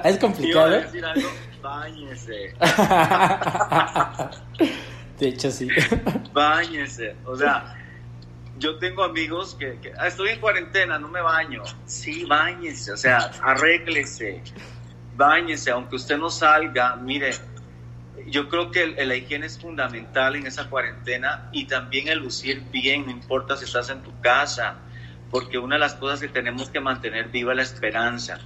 es 0.10 0.18
complicado. 0.18 0.70
Iba 0.70 0.78
decir 0.78 1.04
algo, 1.04 1.28
báñese. 1.62 2.54
de 5.20 5.28
hecho 5.28 5.52
sí. 5.52 5.68
Báñese, 6.32 7.18
o 7.26 7.36
sea 7.36 7.76
yo 8.62 8.78
tengo 8.78 9.04
amigos 9.04 9.56
que, 9.56 9.92
ah, 9.98 10.08
estoy 10.08 10.30
en 10.30 10.40
cuarentena, 10.40 11.00
no 11.00 11.08
me 11.08 11.20
baño. 11.20 11.64
Sí, 11.86 12.26
bañese, 12.26 12.92
o 12.92 12.98
sea, 12.98 13.32
arréglese, 13.44 14.44
bañese, 15.16 15.72
aunque 15.72 15.96
usted 15.96 16.18
no 16.18 16.30
salga, 16.30 16.96
mire, 16.96 17.32
yo 18.28 18.48
creo 18.50 18.70
que 18.70 18.86
la 19.04 19.16
higiene 19.16 19.48
es 19.48 19.60
fundamental 19.60 20.36
en 20.36 20.46
esa 20.46 20.70
cuarentena 20.70 21.50
y 21.52 21.66
también 21.66 22.08
el 22.08 22.20
lucir 22.20 22.62
bien, 22.72 23.06
no 23.06 23.12
importa 23.12 23.58
si 23.58 23.66
estás 23.66 23.90
en 23.90 24.04
tu 24.04 24.22
casa, 24.22 24.76
porque 25.32 25.58
una 25.58 25.76
de 25.76 25.80
las 25.80 25.96
cosas 25.96 26.20
que 26.20 26.28
tenemos 26.28 26.70
que 26.70 26.80
mantener 26.80 27.30
viva 27.30 27.54
es 27.54 27.58
la 27.58 27.64
esperanza. 27.64 28.38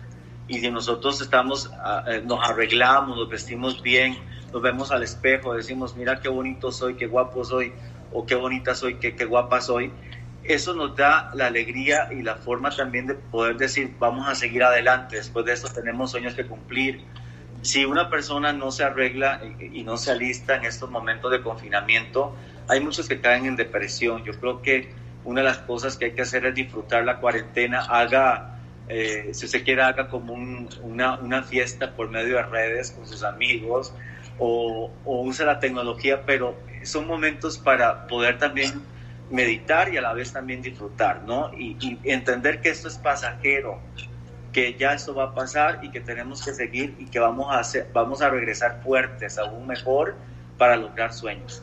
Y 0.47 0.59
si 0.59 0.71
nosotros 0.71 1.19
estamos, 1.19 1.69
ah, 1.83 2.05
eh, 2.07 2.23
nos 2.25 2.39
arreglamos, 2.47 3.17
nos 3.17 3.27
vestimos 3.27 3.81
bien, 3.81 4.17
nos 4.53 4.61
vemos 4.61 4.91
al 4.91 5.03
espejo, 5.03 5.53
decimos, 5.53 5.97
mira 5.97 6.21
qué 6.21 6.29
bonito 6.29 6.71
soy, 6.71 6.95
qué 6.95 7.07
guapo 7.07 7.43
soy, 7.43 7.73
o 8.11 8.25
qué 8.25 8.35
bonita 8.35 8.75
soy, 8.75 8.95
qué, 8.95 9.15
qué 9.15 9.25
guapa 9.25 9.61
soy, 9.61 9.91
eso 10.47 10.75
nos 10.75 10.95
da 10.95 11.31
la 11.33 11.47
alegría 11.47 12.09
y 12.11 12.21
la 12.21 12.35
forma 12.35 12.69
también 12.69 13.07
de 13.07 13.15
poder 13.15 13.57
decir, 13.57 13.93
vamos 13.99 14.27
a 14.27 14.35
seguir 14.35 14.63
adelante, 14.63 15.17
después 15.17 15.45
de 15.45 15.53
eso 15.53 15.67
tenemos 15.73 16.11
sueños 16.11 16.35
que 16.35 16.45
cumplir. 16.45 17.03
Si 17.61 17.83
una 17.83 18.09
persona 18.09 18.53
no 18.53 18.71
se 18.71 18.83
arregla 18.83 19.41
y 19.59 19.83
no 19.83 19.97
se 19.97 20.11
alista 20.11 20.55
en 20.55 20.65
estos 20.65 20.89
momentos 20.91 21.31
de 21.31 21.41
confinamiento, 21.41 22.35
hay 22.67 22.79
muchos 22.79 23.07
que 23.07 23.19
caen 23.19 23.45
en 23.45 23.55
depresión. 23.55 24.23
Yo 24.23 24.33
creo 24.39 24.61
que 24.61 24.91
una 25.23 25.41
de 25.41 25.47
las 25.47 25.57
cosas 25.59 25.97
que 25.97 26.05
hay 26.05 26.11
que 26.11 26.21
hacer 26.21 26.45
es 26.45 26.53
disfrutar 26.53 27.03
la 27.03 27.17
cuarentena, 27.17 27.79
haga, 27.79 28.59
eh, 28.87 29.29
si 29.33 29.45
usted 29.45 29.63
quiere, 29.63 29.81
haga 29.81 30.09
como 30.09 30.33
una, 30.33 31.17
una, 31.19 31.41
fiesta 31.41 31.95
por 31.95 32.11
medio 32.11 32.35
de 32.35 32.43
redes 32.43 32.91
con 32.91 33.07
sus 33.07 33.23
amigos 33.23 33.95
o, 34.37 34.91
o 35.03 35.21
use 35.21 35.43
la 35.43 35.59
tecnología, 35.59 36.21
pero 36.23 36.55
son 36.85 37.07
momentos 37.07 37.57
para 37.57 38.07
poder 38.07 38.37
también 38.37 38.81
meditar 39.29 39.93
y 39.93 39.97
a 39.97 40.01
la 40.01 40.13
vez 40.13 40.31
también 40.31 40.61
disfrutar, 40.61 41.23
¿no? 41.23 41.51
Y, 41.57 41.77
y, 41.79 41.99
entender 42.03 42.61
que 42.61 42.69
esto 42.69 42.87
es 42.87 42.97
pasajero, 42.97 43.79
que 44.51 44.75
ya 44.75 44.93
esto 44.93 45.15
va 45.15 45.25
a 45.25 45.33
pasar 45.33 45.79
y 45.83 45.89
que 45.89 45.99
tenemos 45.99 46.43
que 46.43 46.53
seguir 46.53 46.95
y 46.99 47.05
que 47.05 47.19
vamos 47.19 47.47
a, 47.49 47.59
hacer, 47.59 47.89
vamos 47.93 48.21
a 48.21 48.29
regresar 48.29 48.81
fuertes, 48.83 49.37
aún 49.37 49.67
mejor, 49.67 50.15
para 50.57 50.75
lograr 50.75 51.13
sueños. 51.13 51.61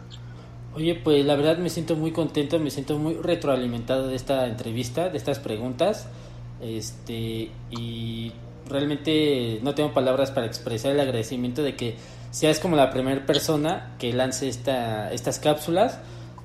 Oye, 0.75 0.95
pues 0.95 1.25
la 1.25 1.37
verdad 1.37 1.59
me 1.59 1.69
siento 1.69 1.97
muy 1.97 2.13
contento, 2.13 2.59
me 2.59 2.71
siento 2.71 2.99
muy 2.99 3.15
retroalimentado 3.15 4.09
de 4.09 4.17
esta 4.17 4.47
entrevista, 4.47 5.11
de 5.11 5.19
estas 5.19 5.39
preguntas. 5.39 6.09
Este, 6.63 7.51
y 7.71 8.33
realmente 8.69 9.61
no 9.63 9.75
tengo 9.75 9.93
palabras 9.93 10.31
para 10.31 10.47
expresar 10.47 10.93
el 10.93 11.01
agradecimiento 11.01 11.63
de 11.63 11.77
que 11.77 11.97
seas 12.33 12.59
como 12.59 12.77
la 12.77 12.90
primera 12.90 13.25
persona 13.25 13.95
que 13.99 14.12
lance 14.12 14.49
esta, 14.49 15.12
estas 15.12 15.38
cápsulas, 15.38 16.01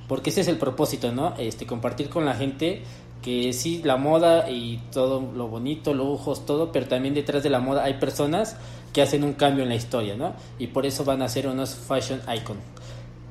porque 0.08 0.30
ese 0.30 0.42
es 0.42 0.48
el 0.50 0.58
propósito, 0.58 1.12
¿no? 1.12 1.34
Este, 1.38 1.66
compartir 1.66 2.10
con 2.10 2.26
la 2.26 2.36
gente 2.36 2.84
que 3.22 3.52
sí, 3.54 3.82
la 3.84 3.98
moda 3.98 4.50
y 4.50 4.78
todo 4.92 5.32
lo 5.34 5.48
bonito, 5.48 5.94
lujos, 5.94 6.46
todo, 6.46 6.72
pero 6.72 6.88
también 6.88 7.14
detrás 7.14 7.42
de 7.42 7.50
la 7.50 7.60
moda 7.60 7.86
hay 7.86 7.96
personas 7.96 8.58
que 8.94 9.02
hacen 9.02 9.24
un 9.24 9.34
cambio 9.34 9.64
en 9.64 9.70
la 9.70 9.76
historia, 9.76 10.16
¿no? 10.16 10.36
Y 10.60 10.68
por 10.68 10.86
eso 10.86 11.04
van 11.06 11.22
a 11.22 11.30
ser 11.30 11.48
unos 11.48 11.76
fashion 11.76 12.22
icon. 12.36 12.58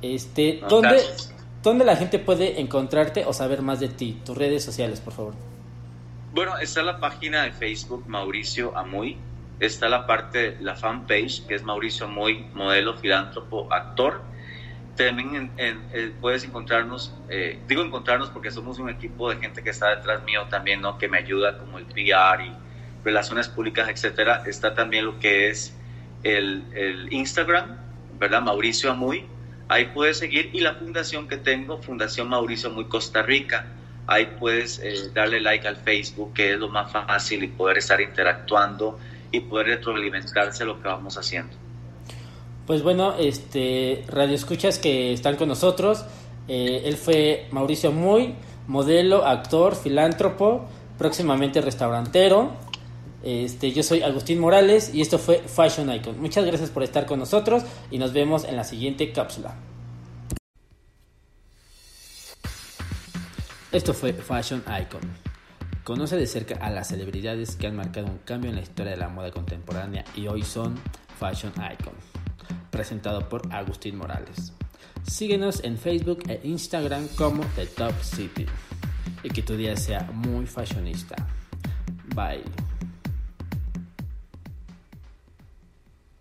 Este, 0.00 0.60
¿dónde, 0.68 1.02
¿dónde, 1.62 1.84
la 1.84 1.96
gente 1.96 2.18
puede 2.18 2.60
encontrarte 2.60 3.24
o 3.26 3.32
saber 3.32 3.62
más 3.62 3.80
de 3.80 3.88
ti? 3.88 4.20
Tus 4.24 4.36
redes 4.36 4.64
sociales, 4.64 5.00
por 5.00 5.12
favor. 5.12 5.34
Bueno, 6.32 6.58
está 6.58 6.82
la 6.82 6.98
página 7.00 7.44
de 7.44 7.52
Facebook 7.52 8.04
Mauricio 8.06 8.76
Amuy, 8.76 9.16
está 9.60 9.88
la 9.88 10.06
parte, 10.06 10.56
la 10.60 10.76
fanpage, 10.76 11.46
que 11.46 11.54
es 11.54 11.62
Mauricio 11.62 12.06
Amuy, 12.06 12.46
modelo, 12.54 12.96
filántropo, 12.96 13.72
actor. 13.72 14.22
También 14.96 15.50
puedes 16.20 16.44
encontrarnos, 16.44 17.14
eh, 17.28 17.58
digo 17.68 17.82
encontrarnos 17.82 18.30
porque 18.30 18.50
somos 18.50 18.78
un 18.78 18.88
equipo 18.88 19.28
de 19.28 19.36
gente 19.36 19.62
que 19.62 19.70
está 19.70 19.94
detrás 19.94 20.22
mío 20.24 20.46
también, 20.48 20.80
¿no? 20.80 20.96
Que 20.96 21.06
me 21.06 21.18
ayuda 21.18 21.58
como 21.58 21.78
el 21.78 21.84
PR 21.84 22.42
y 22.42 22.52
relaciones 23.04 23.48
públicas, 23.48 23.88
etcétera. 23.88 24.42
Está 24.46 24.74
también 24.74 25.04
lo 25.04 25.18
que 25.18 25.50
es 25.50 25.76
el, 26.22 26.64
el 26.74 27.12
Instagram, 27.12 27.76
¿verdad? 28.18 28.40
Mauricio 28.40 28.90
Amuy 28.90 29.26
Ahí 29.68 29.86
puedes 29.86 30.18
seguir 30.18 30.50
y 30.52 30.60
la 30.60 30.74
fundación 30.74 31.26
que 31.26 31.38
tengo, 31.38 31.82
Fundación 31.82 32.28
Mauricio 32.28 32.70
Muy 32.70 32.84
Costa 32.84 33.22
Rica. 33.22 33.66
Ahí 34.06 34.26
puedes 34.38 34.78
eh, 34.78 35.10
darle 35.12 35.40
like 35.40 35.66
al 35.66 35.76
Facebook, 35.76 36.34
que 36.34 36.52
es 36.52 36.58
lo 36.58 36.68
más 36.68 36.92
fácil 36.92 37.42
y 37.42 37.48
poder 37.48 37.78
estar 37.78 38.00
interactuando 38.00 39.00
y 39.32 39.40
poder 39.40 39.66
retroalimentarse 39.66 40.64
lo 40.64 40.80
que 40.80 40.88
vamos 40.88 41.16
haciendo. 41.16 41.54
Pues 42.66 42.82
bueno, 42.82 43.14
este 43.16 44.04
radio 44.08 44.34
escuchas 44.34 44.78
que 44.78 45.12
están 45.12 45.36
con 45.36 45.48
nosotros. 45.48 46.04
Eh, 46.48 46.82
él 46.84 46.96
fue 46.96 47.46
Mauricio 47.52 47.92
Muy, 47.92 48.34
modelo, 48.66 49.24
actor, 49.24 49.76
filántropo, 49.76 50.66
próximamente 50.98 51.60
restaurantero. 51.60 52.50
Este, 53.22 53.72
yo 53.72 53.82
soy 53.82 54.02
Agustín 54.02 54.38
Morales 54.38 54.94
y 54.94 55.00
esto 55.00 55.18
fue 55.18 55.38
Fashion 55.38 55.92
Icon. 55.92 56.20
Muchas 56.20 56.44
gracias 56.44 56.70
por 56.70 56.82
estar 56.82 57.06
con 57.06 57.18
nosotros 57.18 57.64
y 57.90 57.98
nos 57.98 58.12
vemos 58.12 58.44
en 58.44 58.56
la 58.56 58.64
siguiente 58.64 59.12
cápsula. 59.12 59.54
Esto 63.72 63.94
fue 63.94 64.12
Fashion 64.12 64.62
Icon. 64.80 65.35
Conoce 65.86 66.16
de 66.16 66.26
cerca 66.26 66.56
a 66.56 66.68
las 66.68 66.88
celebridades 66.88 67.54
que 67.54 67.68
han 67.68 67.76
marcado 67.76 68.08
un 68.08 68.18
cambio 68.18 68.50
en 68.50 68.56
la 68.56 68.62
historia 68.62 68.90
de 68.90 68.98
la 68.98 69.08
moda 69.08 69.30
contemporánea 69.30 70.04
y 70.16 70.26
hoy 70.26 70.42
son 70.42 70.74
Fashion 71.20 71.52
Icon. 71.52 71.94
Presentado 72.72 73.28
por 73.28 73.42
Agustín 73.54 73.96
Morales. 73.96 74.52
Síguenos 75.08 75.62
en 75.62 75.78
Facebook 75.78 76.24
e 76.26 76.40
Instagram 76.42 77.06
como 77.16 77.44
The 77.54 77.66
Top 77.66 77.94
City. 78.02 78.46
Y 79.22 79.28
que 79.28 79.42
tu 79.42 79.56
día 79.56 79.76
sea 79.76 80.10
muy 80.12 80.46
fashionista. 80.46 81.14
Bye. 82.16 82.65